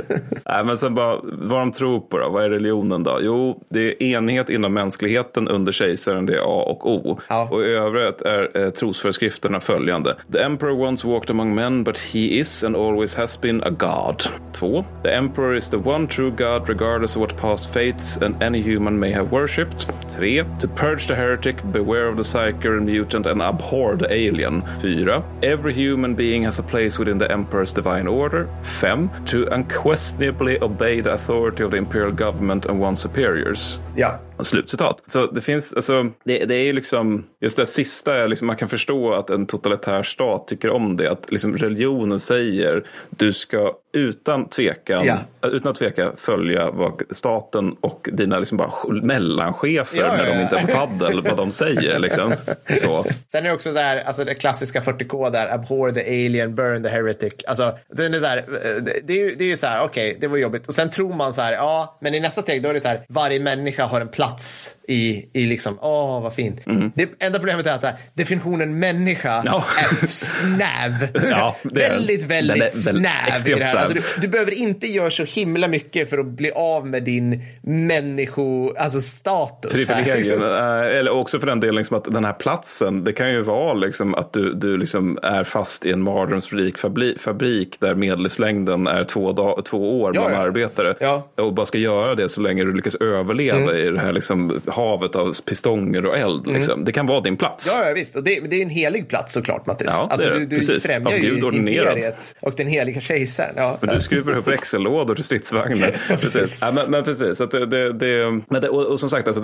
Nej, 0.46 0.64
men 0.64 0.78
sen 0.78 0.94
bara, 0.94 1.16
vad 1.22 1.60
de 1.60 1.72
tror 1.72 2.00
på 2.00 2.18
då? 2.18 2.28
Vad 2.30 2.44
är 2.44 2.50
religionen 2.50 3.02
då? 3.02 3.19
Jo, 3.22 3.62
det 3.68 3.80
är 3.80 4.02
enhet 4.02 4.50
inom 4.50 4.74
mänskligheten 4.74 5.48
under 5.48 5.72
kejsaren, 5.72 6.26
det 6.26 6.34
är 6.34 6.40
A 6.40 6.62
och 6.66 6.90
O. 6.90 7.20
Ja. 7.28 7.48
Och 7.50 7.62
i 7.62 7.72
övrigt 7.72 8.22
är 8.22 8.64
eh, 8.64 8.70
trosföreskrifterna 8.70 9.60
följande. 9.60 10.16
The 10.32 10.38
emperor 10.38 10.80
once 10.80 11.08
walked 11.08 11.30
among 11.30 11.54
men, 11.54 11.84
but 11.84 11.98
he 11.98 12.18
is 12.18 12.64
and 12.64 12.76
always 12.76 13.14
has 13.14 13.40
been 13.40 13.62
a 13.62 13.70
god. 13.70 14.22
2. 14.52 14.84
The 15.02 15.14
emperor 15.14 15.56
is 15.56 15.70
the 15.70 15.76
one 15.76 16.06
true 16.06 16.30
god 16.30 16.68
regardless 16.68 17.16
of 17.16 17.20
what 17.20 17.36
past 17.36 17.72
fates 17.72 18.16
and 18.16 18.42
any 18.42 18.62
human 18.62 18.98
may 18.98 19.12
have 19.12 19.32
worshipped. 19.32 19.86
3. 20.08 20.44
To 20.60 20.68
purge 20.68 21.06
the 21.06 21.14
heretic, 21.14 21.56
beware 21.72 22.08
of 22.08 22.16
the 22.16 22.22
psyker 22.22 22.76
and 22.76 22.86
mutant 22.86 23.26
and 23.26 23.42
abhor 23.42 23.96
the 23.96 24.12
alien. 24.12 24.62
4. 24.80 25.24
Every 25.42 25.72
human 25.72 26.14
being 26.14 26.44
has 26.44 26.58
a 26.58 26.62
place 26.62 26.98
within 26.98 27.18
the 27.18 27.30
emperor's 27.30 27.72
divine 27.72 28.06
order. 28.06 28.48
5. 28.62 29.24
To 29.26 29.46
unquestionably 29.52 30.60
obey 30.62 31.00
the 31.00 31.12
authority 31.12 31.64
of 31.64 31.70
the 31.70 31.76
imperial 31.76 32.12
government 32.12 32.66
and 32.66 32.80
one's 32.80 33.00
superiors. 33.10 33.78
Ja. 33.96 34.20
Slutcitat. 34.44 35.02
Så 35.06 35.26
det 35.26 35.40
finns, 35.40 35.72
alltså, 35.72 36.02
det, 36.24 36.44
det 36.44 36.54
är 36.54 36.64
ju 36.64 36.72
liksom, 36.72 37.24
just 37.40 37.56
det 37.56 37.66
sista, 37.66 38.26
liksom, 38.26 38.46
man 38.46 38.56
kan 38.56 38.68
förstå 38.68 39.12
att 39.14 39.30
en 39.30 39.46
totalitär 39.46 40.02
stat 40.02 40.48
tycker 40.48 40.70
om 40.70 40.96
det. 40.96 41.10
Att 41.10 41.30
liksom 41.30 41.56
religionen 41.56 42.18
säger, 42.20 42.86
du 43.10 43.32
ska 43.32 43.72
utan 43.92 44.48
tvekan, 44.48 45.04
Ja. 45.06 45.18
utan 45.48 45.70
att 45.70 45.78
tveka 45.78 46.12
följa 46.16 46.70
vad 46.70 47.02
staten 47.10 47.76
och 47.80 48.08
dina 48.12 48.38
liksom 48.38 48.58
bara 48.58 48.72
mellanchefer 49.02 49.98
Ja, 49.98 50.04
ja, 50.06 50.16
när 50.16 50.34
de 50.34 50.40
inte 50.42 50.56
är 50.56 50.66
på 50.66 50.72
paddel, 50.72 51.22
vad 51.22 51.36
de 51.36 51.52
säger. 51.52 51.98
Liksom. 51.98 52.34
Så. 52.80 53.06
Sen 53.26 53.44
är 53.44 53.48
det 53.48 53.54
också 53.54 53.72
där, 53.72 54.02
alltså 54.06 54.24
det 54.24 54.34
klassiska 54.34 54.80
40K 54.80 55.30
där, 55.30 55.54
abhor 55.54 55.90
the 55.92 56.00
alien, 56.00 56.54
burn 56.54 56.82
the 56.82 56.88
heretic. 56.88 57.34
Alltså, 57.46 57.72
den 57.88 58.14
är 58.14 58.18
så 58.18 58.26
här, 58.26 58.36
eh, 58.38 58.82
det, 58.82 59.00
det 59.04 59.12
är 59.12 59.28
ju, 59.28 59.34
det 59.34 59.44
är 59.44 59.48
ju 59.48 59.56
så 59.56 59.66
här, 59.66 59.84
okej, 59.84 60.16
det 60.20 60.26
var 60.26 60.36
jobbigt. 60.36 60.68
Och 60.68 60.74
sen 60.74 60.90
tror 60.90 61.14
man 61.14 61.32
så 61.32 61.40
här, 61.40 61.52
ja, 61.52 61.98
men 62.00 62.14
i 62.14 62.20
nästa 62.20 62.42
steg 62.42 62.62
då 62.62 62.68
är 62.68 62.74
det 62.74 62.80
så 62.80 62.88
här, 62.88 63.00
varje 63.08 63.40
människa 63.40 63.84
har 63.84 64.00
en 64.00 64.08
plats 64.08 64.29
Lots. 64.30 64.76
I, 64.90 65.28
i 65.32 65.46
liksom, 65.46 65.78
åh, 65.80 66.22
vad 66.22 66.34
fint. 66.34 66.60
Det 66.94 67.08
enda 67.18 67.38
problemet 67.38 67.66
är 67.66 67.74
att 67.74 67.84
definitionen 68.14 68.78
människa 68.78 69.30
Mm. 69.40 69.44
Ja. 69.46 69.64
är 69.80 70.06
snäv. 70.06 71.08
Ja, 71.30 71.56
är- 71.64 71.74
väldigt, 71.74 72.22
väldigt 72.24 72.62
är 72.62 72.70
snäv. 72.70 73.02
I 73.46 73.54
det 73.54 73.64
här. 73.64 73.76
Alltså, 73.76 73.94
du, 73.94 74.02
du 74.20 74.28
behöver 74.28 74.52
inte 74.52 74.86
göra 74.86 75.10
så 75.10 75.24
himla 75.24 75.68
mycket 75.68 76.10
för 76.10 76.18
att 76.18 76.26
bli 76.26 76.50
av 76.50 76.86
med 76.86 77.02
din 77.02 77.42
människo, 77.62 78.74
alltså 78.78 79.00
status. 79.00 79.88
här. 79.88 80.02
Privilegium, 80.04 80.42
eh, 80.42 80.98
eller 80.98 81.10
också 81.10 81.40
för 81.40 81.46
den 81.46 81.60
delen 81.60 81.74
liksom 81.74 81.96
att 81.96 82.04
den 82.04 82.24
här 82.24 82.32
platsen, 82.32 83.04
det 83.04 83.12
kan 83.12 83.30
ju 83.30 83.42
vara 83.42 83.74
liksom 83.74 84.14
att 84.14 84.32
du, 84.32 84.54
du 84.54 84.76
liksom 84.78 85.18
är 85.22 85.44
fast 85.44 85.84
i 85.84 85.92
en 85.92 86.02
mardrömsrik 86.02 86.78
fabrik, 86.78 87.20
fabrik 87.20 87.76
där 87.80 87.94
medellivslängden 87.94 88.86
är 88.86 89.04
två, 89.04 89.32
dag, 89.32 89.64
två 89.64 90.00
år 90.00 90.12
Ja, 90.14 90.20
bland 90.20 90.34
ja. 90.34 90.38
arbetare. 90.48 90.94
Ja. 91.00 91.28
Och 91.36 91.54
bara 91.54 91.66
ska 91.66 91.78
göra 91.78 92.14
det 92.14 92.28
så 92.28 92.40
länge 92.40 92.64
du 92.64 92.74
lyckas 92.74 92.94
överleva 92.94 93.76
i 93.78 93.90
det 93.90 94.00
här 94.00 94.12
liksom 94.12 94.60
havet 94.80 95.14
av 95.16 95.32
pistonger 95.44 96.06
och 96.06 96.18
eld. 96.18 96.46
Liksom. 96.46 96.84
Det 96.84 96.92
kan 96.92 97.06
vara 97.06 97.20
din 97.20 97.36
plats. 97.36 97.78
Ja, 97.78 97.88
ja 97.88 97.94
visst. 97.94 98.16
Och 98.16 98.22
det, 98.22 98.40
det 98.50 98.56
är 98.56 98.62
en 98.62 98.70
helig 98.70 99.08
plats 99.08 99.34
såklart, 99.34 99.66
Mattis. 99.66 99.88
Ja, 99.90 100.06
det 100.06 100.12
alltså, 100.12 100.28
det. 100.28 100.38
du, 100.38 100.46
du 100.46 100.56
Precis. 100.56 100.86
främjar 100.86 101.12
Av 101.12 101.18
ju 101.18 101.34
Gud 101.34 101.44
ordinerad. 101.44 101.96
imperiet 101.96 102.36
och 102.40 102.54
den 102.56 102.66
heliga 102.66 103.00
kejsaren. 103.00 103.54
Ja. 103.56 103.78
Men 103.80 103.94
du 103.94 104.00
skruvar 104.00 104.36
upp 104.36 104.48
växellådor 104.48 105.14
till 105.14 105.24
stridsvagnar. 105.24 105.96
precis. 106.08 106.58
Ja, 106.60 106.72
men, 106.72 106.90
men 106.90 107.04
precis. 107.04 107.38
Så 107.38 107.44
att 107.44 107.50
det, 107.50 107.66
det, 107.66 107.92
det, 107.92 108.40
men 108.48 108.64
och, 108.64 108.86
och 108.86 109.00
som 109.00 109.10
sagt, 109.10 109.28
alltså, 109.28 109.42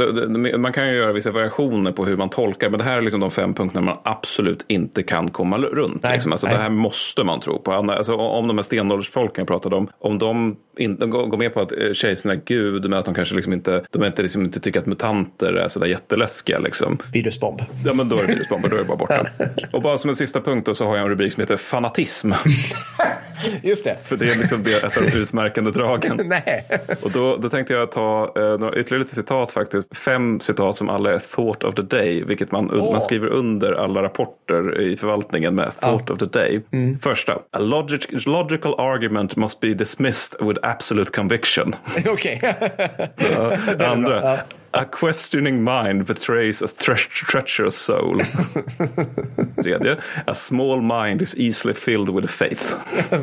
man 0.58 0.72
kan 0.72 0.88
ju 0.88 0.94
göra 0.94 1.12
vissa 1.12 1.30
variationer 1.30 1.92
på 1.92 2.04
hur 2.04 2.16
man 2.16 2.30
tolkar. 2.30 2.70
Men 2.70 2.78
det 2.78 2.84
här 2.84 2.98
är 2.98 3.02
liksom 3.02 3.20
de 3.20 3.30
fem 3.30 3.54
punkterna 3.54 3.80
man 3.80 3.98
absolut 4.04 4.64
inte 4.68 5.02
kan 5.02 5.30
komma 5.30 5.58
runt. 5.58 6.02
Nej, 6.02 6.12
liksom. 6.12 6.32
alltså, 6.32 6.46
nej. 6.46 6.56
det 6.56 6.62
här 6.62 6.70
måste 6.70 7.24
man 7.24 7.40
tro 7.40 7.62
på. 7.62 7.72
Alltså, 7.72 8.14
om 8.14 8.48
de 8.48 8.58
här 8.58 8.62
stenåldersfolken 8.62 9.42
jag 9.42 9.48
pratade 9.48 9.76
om. 9.76 9.88
Om 9.98 10.18
de 10.18 10.56
inte 10.76 11.06
går 11.06 11.26
går 11.26 11.38
med 11.38 11.54
på 11.54 11.60
att 11.60 11.72
eh, 11.72 11.92
kejsaren 11.92 12.38
är 12.38 12.42
gud. 12.44 12.82
Men 12.82 12.98
att 12.98 13.04
de 13.04 13.14
kanske 13.14 13.34
liksom 13.34 13.52
inte, 13.52 13.84
de 13.90 14.04
inte, 14.04 14.22
liksom 14.22 14.42
inte 14.42 14.60
tycker 14.60 14.80
att 14.80 14.86
mutanter 14.86 15.25
är 15.40 15.68
sådär 15.68 15.86
jätteläskiga. 15.86 16.58
Liksom. 16.58 16.98
Virusbomb. 17.12 17.62
Ja 17.84 17.92
men 17.92 18.08
då 18.08 18.18
är 18.18 18.22
det 18.22 18.26
virusbomber, 18.26 18.68
då 18.68 18.76
är 18.76 18.80
det 18.80 18.86
bara 18.86 18.96
borta. 18.96 19.26
Och 19.72 19.82
bara 19.82 19.98
som 19.98 20.10
en 20.10 20.16
sista 20.16 20.40
punkt 20.40 20.66
då 20.66 20.74
så 20.74 20.86
har 20.86 20.96
jag 20.96 21.04
en 21.04 21.10
rubrik 21.10 21.32
som 21.32 21.40
heter 21.40 21.56
fanatism. 21.56 22.32
Just 23.62 23.84
det. 23.84 23.96
För 24.04 24.16
det 24.16 24.24
är 24.24 24.38
liksom 24.38 24.62
det, 24.62 24.84
ett 24.84 24.96
av 24.96 25.02
de 25.02 25.18
utmärkande 25.18 25.70
dragen. 25.70 26.20
Nej. 26.24 26.66
Och 27.02 27.10
då, 27.10 27.36
då 27.36 27.48
tänkte 27.48 27.72
jag 27.74 27.92
ta 27.92 28.32
eh, 28.36 28.58
några, 28.58 28.80
ytterligare 28.80 29.02
lite 29.02 29.14
citat 29.14 29.50
faktiskt. 29.50 29.96
Fem 29.96 30.40
citat 30.40 30.76
som 30.76 30.88
alla 30.88 31.12
är 31.14 31.18
thought 31.18 31.64
of 31.64 31.74
the 31.74 31.82
day. 31.82 32.24
Vilket 32.24 32.52
man, 32.52 32.70
Åh. 32.72 32.92
man 32.92 33.00
skriver 33.00 33.28
under 33.28 33.72
alla 33.72 34.02
rapporter 34.02 34.80
i 34.80 34.96
förvaltningen 34.96 35.54
med 35.54 35.70
thought 35.80 36.10
of 36.10 36.18
the 36.18 36.26
day. 36.26 36.62
Mm. 36.72 36.98
Första. 36.98 37.38
A 37.50 37.58
logic, 37.58 38.26
logical 38.26 38.74
argument 38.80 39.36
must 39.36 39.60
be 39.60 39.68
dismissed 39.74 40.46
with 40.48 40.60
absolute 40.62 41.10
conviction. 41.10 41.74
Okej. 42.06 42.40
Ja, 43.16 43.56
Andra. 43.86 44.38
A 44.70 44.84
questioning 45.00 45.64
mind 45.64 46.04
betrays 46.04 46.62
a 46.62 46.68
tre- 46.68 47.24
treacherous 47.30 47.76
soul. 47.76 48.20
Tredje. 49.62 49.96
A 50.26 50.34
small 50.34 50.80
mind 50.80 51.22
is 51.22 51.34
easily 51.34 51.74
filled 51.74 52.10
with 52.10 52.30
faith. 52.30 52.74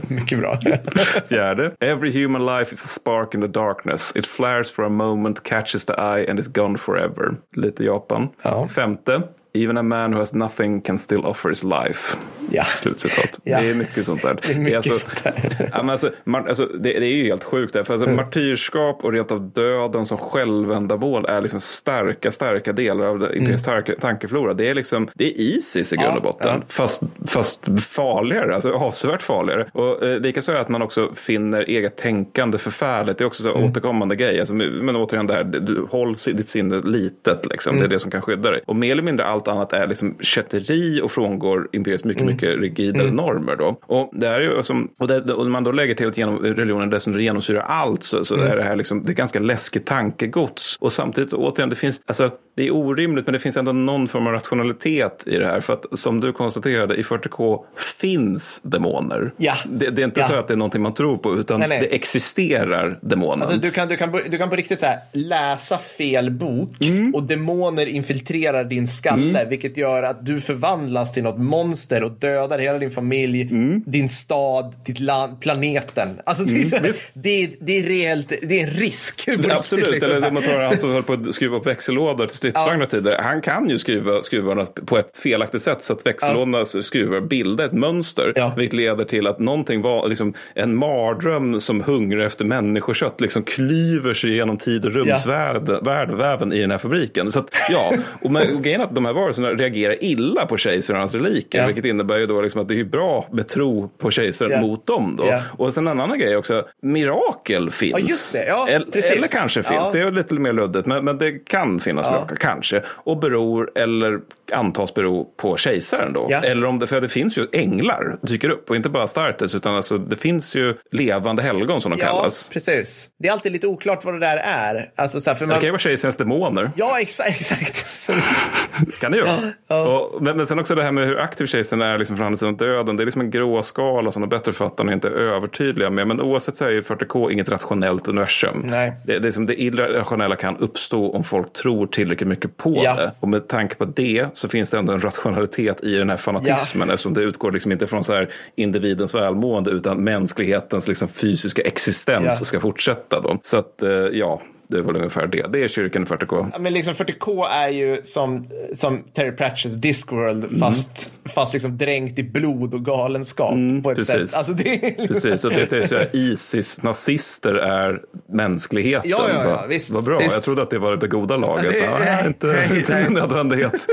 Mycket 0.09 0.39
bra. 0.39 0.55
Fjärde. 1.29 1.75
Every 1.81 2.11
human 2.11 2.45
life 2.45 2.71
is 2.71 2.83
a 2.83 2.87
spark 2.87 3.33
in 3.33 3.41
the 3.41 3.47
darkness. 3.47 4.11
It 4.15 4.27
flares 4.27 4.69
for 4.69 4.83
a 4.83 4.89
moment, 4.89 5.43
catches 5.43 5.85
the 5.85 5.93
eye 5.93 6.25
and 6.29 6.39
is 6.39 6.47
gone 6.47 6.77
forever. 6.77 7.37
Lite 7.55 7.83
Japan. 7.83 8.29
Ja. 8.43 8.67
Femte. 8.67 9.23
Even 9.55 9.77
a 9.77 9.83
man 9.83 10.13
who 10.13 10.19
has 10.19 10.33
nothing 10.33 10.81
can 10.81 10.97
still 10.97 11.25
offer 11.25 11.49
his 11.49 11.63
life. 11.63 12.17
Ja. 12.51 12.63
Slutcitat. 12.63 13.39
Ja. 13.43 13.61
Det 13.61 13.69
är 13.69 13.75
mycket 13.75 14.05
sånt 14.05 14.21
där. 14.21 14.39
Det 14.41 14.53
är 14.53 14.59
mycket 14.59 14.75
alltså, 14.75 14.93
sånt 14.93 15.23
där. 15.23 15.69
Ja, 15.73 15.83
men 15.83 15.89
alltså, 15.89 16.11
alltså, 16.25 16.65
det, 16.65 16.99
det 16.99 17.05
är 17.05 17.15
ju 17.15 17.23
helt 17.23 17.43
sjukt. 17.43 17.73
Där, 17.73 17.83
för 17.83 17.93
alltså, 17.93 18.09
Martyrskap 18.09 19.03
och 19.03 19.11
rent 19.13 19.31
av 19.31 19.51
döden 19.51 20.05
som 20.05 20.17
självändamål 20.17 21.25
är 21.25 21.41
liksom 21.41 21.61
starka, 21.61 22.31
starka 22.31 22.73
delar 22.73 23.05
av 23.05 23.35
Imperiets 23.35 23.67
mm. 23.67 23.95
tankeflora. 24.01 24.53
Det 24.53 24.69
är, 24.69 24.75
liksom, 24.75 25.09
det 25.13 25.25
är 25.25 25.41
Isis 25.41 25.93
i 25.93 25.95
grund 25.95 26.17
och 26.17 26.23
botten. 26.23 26.47
ja. 26.53 26.61
Fast, 26.67 27.03
fast 27.27 27.81
farligare, 27.81 28.55
alltså 28.55 28.71
avsevärt 28.71 29.21
farligare. 29.21 29.69
Och 29.73 30.03
eh, 30.03 30.19
likaså 30.19 30.51
är 30.51 30.55
att 30.55 30.69
man 30.69 30.81
också 30.81 31.11
finner 31.15 31.63
eget 31.63 31.97
tänkande 31.97 32.57
förfärligt. 32.57 33.17
Det 33.17 33.23
är 33.23 33.25
också 33.25 33.43
så 33.43 33.53
Mm. 33.53 33.69
återkommande 33.71 34.15
grej. 34.15 34.39
Alltså, 34.39 34.53
men 34.53 34.95
återigen 34.95 35.27
det 35.27 35.33
här, 35.33 35.43
du 35.43 35.85
håll 35.89 36.13
ditt 36.13 36.49
sinne 36.49 36.81
litet. 36.83 37.45
Liksom. 37.45 37.77
Det 37.77 37.83
är 37.83 37.87
det 37.87 37.99
som 37.99 38.11
kan 38.11 38.21
skydda 38.21 38.51
dig. 38.51 38.61
Och 38.67 38.75
mer 38.75 38.91
eller 38.91 39.03
mindre 39.03 39.25
allt 39.25 39.42
annat 39.47 39.73
är 39.73 39.87
liksom 39.87 40.15
kätteri 40.19 41.01
och 41.01 41.11
frångår 41.11 41.69
imperiets 41.71 42.03
mycket, 42.03 42.25
mycket 42.25 42.49
rigidare 42.59 43.11
normer. 43.11 43.55
Då. 43.55 43.77
Och, 43.85 44.09
det 44.13 44.27
är 44.27 44.41
ju 44.41 44.63
som, 44.63 44.89
och, 44.99 45.07
det, 45.07 45.33
och 45.33 45.47
man 45.47 45.63
då 45.63 45.71
lägger 45.71 45.95
till 45.95 46.07
att 46.07 46.17
genom, 46.17 46.39
religionen 46.39 46.89
dessutom 46.89 47.21
genomsyrar 47.21 47.61
allt 47.61 48.03
så, 48.03 48.25
så 48.25 48.35
är 48.35 48.55
det 48.55 48.63
här 48.63 48.75
liksom, 48.75 49.03
det 49.03 49.11
är 49.11 49.13
ganska 49.13 49.39
läskigt 49.39 49.85
tankegods. 49.85 50.77
Och 50.79 50.91
samtidigt, 50.93 51.33
återigen, 51.33 51.69
det 51.69 51.75
finns, 51.75 52.01
alltså, 52.05 52.31
det 52.55 52.67
är 52.67 52.71
orimligt 52.75 53.25
men 53.25 53.33
det 53.33 53.39
finns 53.39 53.57
ändå 53.57 53.71
någon 53.71 54.07
form 54.07 54.27
av 54.27 54.33
rationalitet 54.33 55.23
i 55.25 55.37
det 55.37 55.45
här. 55.45 55.61
För 55.61 55.73
att 55.73 55.85
som 55.99 56.19
du 56.19 56.31
konstaterade, 56.33 56.95
i 56.95 57.01
40K 57.01 57.59
finns 57.97 58.59
demoner. 58.63 59.33
Ja. 59.37 59.53
Det, 59.65 59.89
det 59.89 60.01
är 60.01 60.05
inte 60.05 60.19
Ja. 60.19 60.25
så 60.27 60.33
att 60.35 60.47
det 60.47 60.53
är 60.53 60.57
någonting 60.57 60.81
man 60.81 60.93
tror 60.93 61.17
på, 61.17 61.35
utan 61.37 61.59
Nej, 61.59 61.69
nej. 61.69 61.79
det 61.79 61.95
existerar 61.95 62.99
demonen. 63.01 63.41
Alltså, 63.41 63.57
du, 63.59 63.71
kan, 63.71 63.87
du, 63.87 63.95
kan, 63.97 64.11
du 64.29 64.37
kan 64.37 64.49
på 64.49 64.55
riktigt 64.55 64.79
så 64.79 64.85
här, 64.85 64.97
läsa 65.11 65.77
fel 65.77 66.31
bok 66.31 66.69
Mm. 66.81 67.15
och 67.15 67.23
demoner 67.23 67.85
infiltrerar 67.85 68.63
din 68.63 68.87
skalle 68.87 69.32
ställe, 69.33 69.49
vilket 69.49 69.77
gör 69.77 70.03
att 70.03 70.25
du 70.25 70.41
förvandlas 70.41 71.13
till 71.13 71.23
något 71.23 71.37
monster 71.37 72.03
och 72.03 72.11
dödar 72.11 72.59
hela 72.59 72.77
din 72.77 72.91
familj, 72.91 73.49
din 73.85 74.09
stad, 74.09 74.75
ditt 74.85 74.99
land, 74.99 75.41
planeten. 75.41 76.09
Alltså 76.25 76.43
det, 76.43 76.73
är, 76.73 76.81
visst. 76.81 77.03
det, 77.13 77.43
är, 77.43 77.49
det 77.59 77.79
är 77.79 77.83
reellt, 77.83 78.33
det 78.41 78.59
är 78.59 78.67
en 78.67 78.73
risk. 78.73 79.27
riktigt, 79.27 79.51
Absolut, 79.51 80.03
eller 80.03 80.27
om 80.27 80.33
man 80.33 80.43
tar 80.43 80.59
han 80.59 80.77
som 80.77 80.91
höll 80.91 81.03
på 81.03 81.13
att 81.13 81.33
skruva 81.33 81.57
upp 81.57 81.67
växellådor 81.67 82.27
till 82.27 82.37
stridsvagnar 82.37 82.85
tidigare. 82.85 83.21
Han 83.21 83.41
kan 83.41 83.69
ju 83.69 83.79
skruva 83.79 84.23
skruvarna 84.23 84.65
på 84.65 84.97
ett 84.97 85.17
felaktigt 85.17 85.61
sätt 85.61 85.83
så 85.83 85.93
att 85.93 86.05
växellådornas 86.05 86.85
skruvar 86.85 87.21
bildar 87.21 87.65
ett 87.65 87.73
mönster. 87.73 88.33
Ja. 88.35 88.53
Vilket 88.57 88.73
leder 88.73 89.05
till 89.05 89.27
att 89.27 89.39
någonting 89.39 89.81
var 89.81 90.07
liksom 90.09 90.33
en 90.55 90.75
mardröm 90.75 91.59
som 91.59 91.81
hungrar 91.81 92.25
efter 92.25 92.45
människokött 92.45 93.21
liksom 93.21 93.43
klyver 93.43 94.13
sig 94.13 94.35
genom 94.35 94.57
tid 94.57 94.85
och 94.85 94.91
rumsväven 94.91 96.53
i 96.53 96.59
den 96.59 96.71
här 96.71 96.77
fabriken. 96.77 97.31
Så 97.31 97.39
att, 97.39 97.49
ja, 97.69 97.93
och, 98.21 98.31
men, 98.31 98.55
och 98.55 98.63
grejen 98.63 98.81
att 98.81 98.95
de 98.95 99.05
här 99.05 99.13
varelserna 99.23 99.49
reagerar 99.49 100.03
illa 100.03 100.45
på 100.45 100.57
kejsaren 100.57 100.95
och 100.97 101.01
hans 101.01 101.15
reliker. 101.15 101.59
Ja. 101.59 101.65
Vilket 101.67 101.85
innebär 101.85 102.17
ju 102.17 102.25
då 102.27 102.41
liksom 102.41 102.61
att 102.61 102.67
det 102.67 102.79
är 102.79 102.83
bra 102.83 103.27
med 103.31 103.47
tro 103.47 103.89
på 103.97 104.11
kejsaren 104.11 104.51
Ja. 104.51 104.61
mot 104.61 104.87
dem. 104.87 105.15
Då. 105.17 105.25
Ja. 105.27 105.41
Och 105.57 105.73
sen 105.73 105.87
en 105.87 105.99
annan 105.99 106.19
grej 106.19 106.35
också, 106.37 106.65
mirakel 106.81 107.69
finns. 107.71 108.35
Ja. 108.35 108.43
Ja, 108.47 108.67
eller, 108.67 109.15
eller 109.17 109.27
kanske 109.27 109.63
finns, 109.63 109.81
Ja. 109.83 109.89
det 109.93 109.99
är 109.99 110.11
lite 110.11 110.33
mer 110.33 110.53
luddigt, 110.53 110.85
men, 110.85 111.05
men 111.05 111.17
det 111.17 111.31
kan 111.45 111.79
finnas 111.79 112.07
mirakel, 112.11 112.37
kanske. 112.37 112.83
Och 112.87 113.17
beror, 113.19 113.71
eller 113.75 114.19
antas 114.53 114.93
bero 114.93 115.25
på 115.37 115.57
kejsaren 115.57 116.13
då. 116.13 116.27
Ja. 116.29 116.39
Eller 116.43 116.67
om 116.67 116.79
det, 116.79 116.87
för 116.87 117.01
det 117.01 117.09
finns 117.09 117.37
ju 117.37 117.47
änglar 117.53 118.17
dyker 118.21 118.49
upp, 118.49 118.69
och 118.69 118.75
inte 118.75 118.89
bara 118.89 119.03
Astartes, 119.03 119.55
utan 119.55 119.75
alltså, 119.75 119.97
det 119.97 120.15
finns 120.15 120.55
ju 120.55 120.75
levande 120.91 121.41
helgon 121.41 121.81
som 121.81 121.91
de 121.91 121.99
Ja, 121.99 122.05
kallas. 122.05 122.49
precis. 122.53 123.09
Det 123.19 123.27
är 123.27 123.31
alltid 123.31 123.51
lite 123.51 123.67
oklart 123.67 124.05
vad 124.05 124.13
det 124.13 124.19
där 124.19 124.37
är. 124.37 124.89
Alltså, 124.95 125.21
så 125.21 125.29
här, 125.29 125.35
för 125.37 125.45
Det 125.45 125.49
man... 125.49 125.55
kan 125.59 125.65
ju 125.67 125.71
vara 125.71 125.79
kejsarens 125.79 126.17
demoner. 126.17 126.71
Ja, 126.75 126.99
exakt. 127.01 127.29
exakt. 127.29 127.85
Kan 129.01 129.11
det 129.11 129.17
ju 129.17 129.23
vara. 129.23 129.89
Och, 129.97 130.21
men, 130.23 130.37
men 130.37 130.47
sen 130.47 130.59
också 130.59 130.75
det 130.75 130.83
här 130.83 130.91
med 130.91 131.07
hur 131.07 131.19
aktiv 131.19 131.45
kejsaren 131.45 131.81
är 131.81 131.97
liksom 131.97 132.17
från 132.17 132.25
andra 132.25 132.37
sidan 132.37 132.55
döden. 132.57 132.95
det 132.95 133.03
är 133.03 133.05
liksom 133.05 133.21
en 133.21 133.31
gråskala 133.31 134.11
som 134.11 134.21
de 134.21 134.29
bättre 134.29 134.51
författarna 134.53 134.93
inte 134.93 135.07
är 135.07 135.11
övertydliga 135.11 135.89
med. 135.89 136.07
Men 136.07 136.21
oavsett 136.21 136.55
så 136.57 136.65
är 136.65 136.69
ju 136.71 136.81
40K 136.81 137.31
inget 137.31 137.49
rationellt 137.49 138.07
universum. 138.07 138.61
Nej. 138.65 138.93
Det, 139.05 139.19
det, 139.19 139.27
är 139.27 139.31
som 139.31 139.45
det 139.45 139.61
irrationella 139.61 140.35
kan 140.35 140.57
uppstå 140.57 141.11
om 141.11 141.23
folk 141.23 141.53
tror 141.53 141.87
tillräckligt 141.87 142.27
mycket 142.29 142.57
på 142.57 142.73
Ja. 142.83 142.95
det. 142.95 143.11
Och 143.19 143.29
med 143.29 143.47
tanke 143.47 143.75
på 143.75 143.85
det 143.85 144.25
så 144.43 144.49
finns 144.49 144.69
det 144.69 144.77
ändå 144.77 144.93
en 144.93 145.01
rationalitet 145.01 145.83
i 145.83 145.95
den 145.95 146.09
här 146.09 146.17
fanatismen. 146.17 146.89
Eftersom 146.89 147.13
det 147.13 147.21
utgår 147.21 147.51
liksom 147.51 147.71
inte 147.71 147.87
från 147.87 148.03
så 148.03 148.13
här 148.13 148.29
individens 148.55 149.15
välmående 149.15 149.71
utan 149.71 150.03
mänsklighetens 150.03 150.87
liksom 150.87 151.07
fysiska 151.07 151.61
existens 151.61 152.25
Ja. 152.39 152.45
ska 152.45 152.59
fortsätta. 152.59 153.21
Då. 153.21 153.39
Så 153.43 153.57
att 153.57 153.81
eh, 153.81 153.89
ja, 153.89 154.41
det 154.67 154.77
är 154.77 154.81
väl 154.81 154.95
ungefär 154.95 155.27
det. 155.27 155.47
Det 155.51 155.63
är 155.63 155.67
kyrkan 155.67 156.03
i 156.03 156.05
40K. 156.05 156.49
Ja, 156.53 156.59
Men 156.59 156.73
liksom 156.73 156.93
40K 156.93 157.45
är 157.51 157.69
ju 157.69 157.97
som, 158.03 158.47
som 158.75 159.03
Terry 159.13 159.31
Pratchetts 159.31 159.75
Discworld 159.75 160.43
Mm. 160.43 160.59
fast, 160.59 161.13
fast 161.35 161.53
liksom 161.53 161.77
dränkt 161.77 162.19
i 162.19 162.23
blod 162.23 162.73
och 162.73 162.85
galenskap 162.85 163.53
på 163.83 163.91
ett 163.91 163.97
precis. 163.97 164.05
sätt. 164.29 164.33
Alltså 164.33 164.53
det 164.53 164.69
är. 165.01 165.07
Precis, 165.07 165.45
och 165.45 165.51
det 165.51 165.71
är 165.73 165.87
så 165.87 165.95
här, 165.95 166.09
Isis-nazister 166.13 167.53
är 167.55 168.01
mänskligheten. 168.31 169.09
Ja, 169.09 169.25
ja, 169.33 169.43
ja, 169.49 169.65
visst, 169.69 169.91
Vad 169.91 170.03
bra, 170.03 170.17
visst. 170.19 170.31
jag 170.33 170.43
trodde 170.43 170.61
att 170.61 170.69
det 170.69 170.79
var 170.79 170.95
det 170.97 171.07
goda 171.07 171.37
laget. 171.37 171.71
Det- 171.71 171.77
Ja, 171.77 171.97
nej, 171.99 172.27
inte 172.27 172.47
nej, 172.47 172.77
inte 172.79 172.93
nej. 172.93 173.09
nödvändighet. 173.09 173.87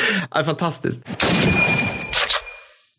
Ja, 0.34 0.44
fantastiskt. 0.44 1.00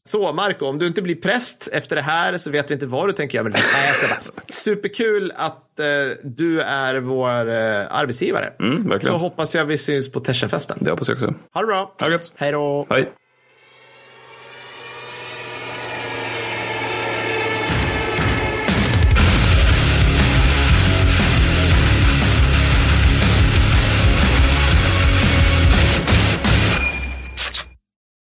Så 0.07 0.33
Marco, 0.33 0.65
om 0.65 0.79
du 0.79 0.87
inte 0.87 1.01
blir 1.01 1.15
präst 1.15 1.69
efter 1.73 1.95
det 1.95 2.01
här 2.01 2.37
så 2.37 2.51
vet 2.51 2.69
vi 2.69 2.73
inte 2.73 2.87
vad 2.87 3.09
du 3.09 3.13
tänker 3.13 3.37
göra. 3.37 3.47
Nej, 3.47 3.61
jag 3.87 3.95
ska 3.95 4.07
bara. 4.07 4.43
Superkul 4.47 5.31
att 5.35 5.79
eh, 5.79 5.85
du 6.23 6.61
är 6.61 6.99
vår 6.99 7.49
eh, 7.49 7.97
arbetsgivare. 7.97 8.53
Mm, 8.59 9.01
så 9.01 9.17
hoppas 9.17 9.55
jag 9.55 9.65
vi 9.65 9.77
syns 9.77 10.11
på 10.11 10.19
Teschenfesten. 10.19 10.77
Det 10.81 10.91
hoppas 10.91 11.07
jag 11.07 11.15
också. 11.17 11.33
Ha 11.53 11.61
det 11.61 11.67
bra. 11.67 11.95
Ha 11.99 12.09
det. 12.09 12.31
Hej 12.35 12.51
då. 12.51 12.87
Hej. 12.89 13.11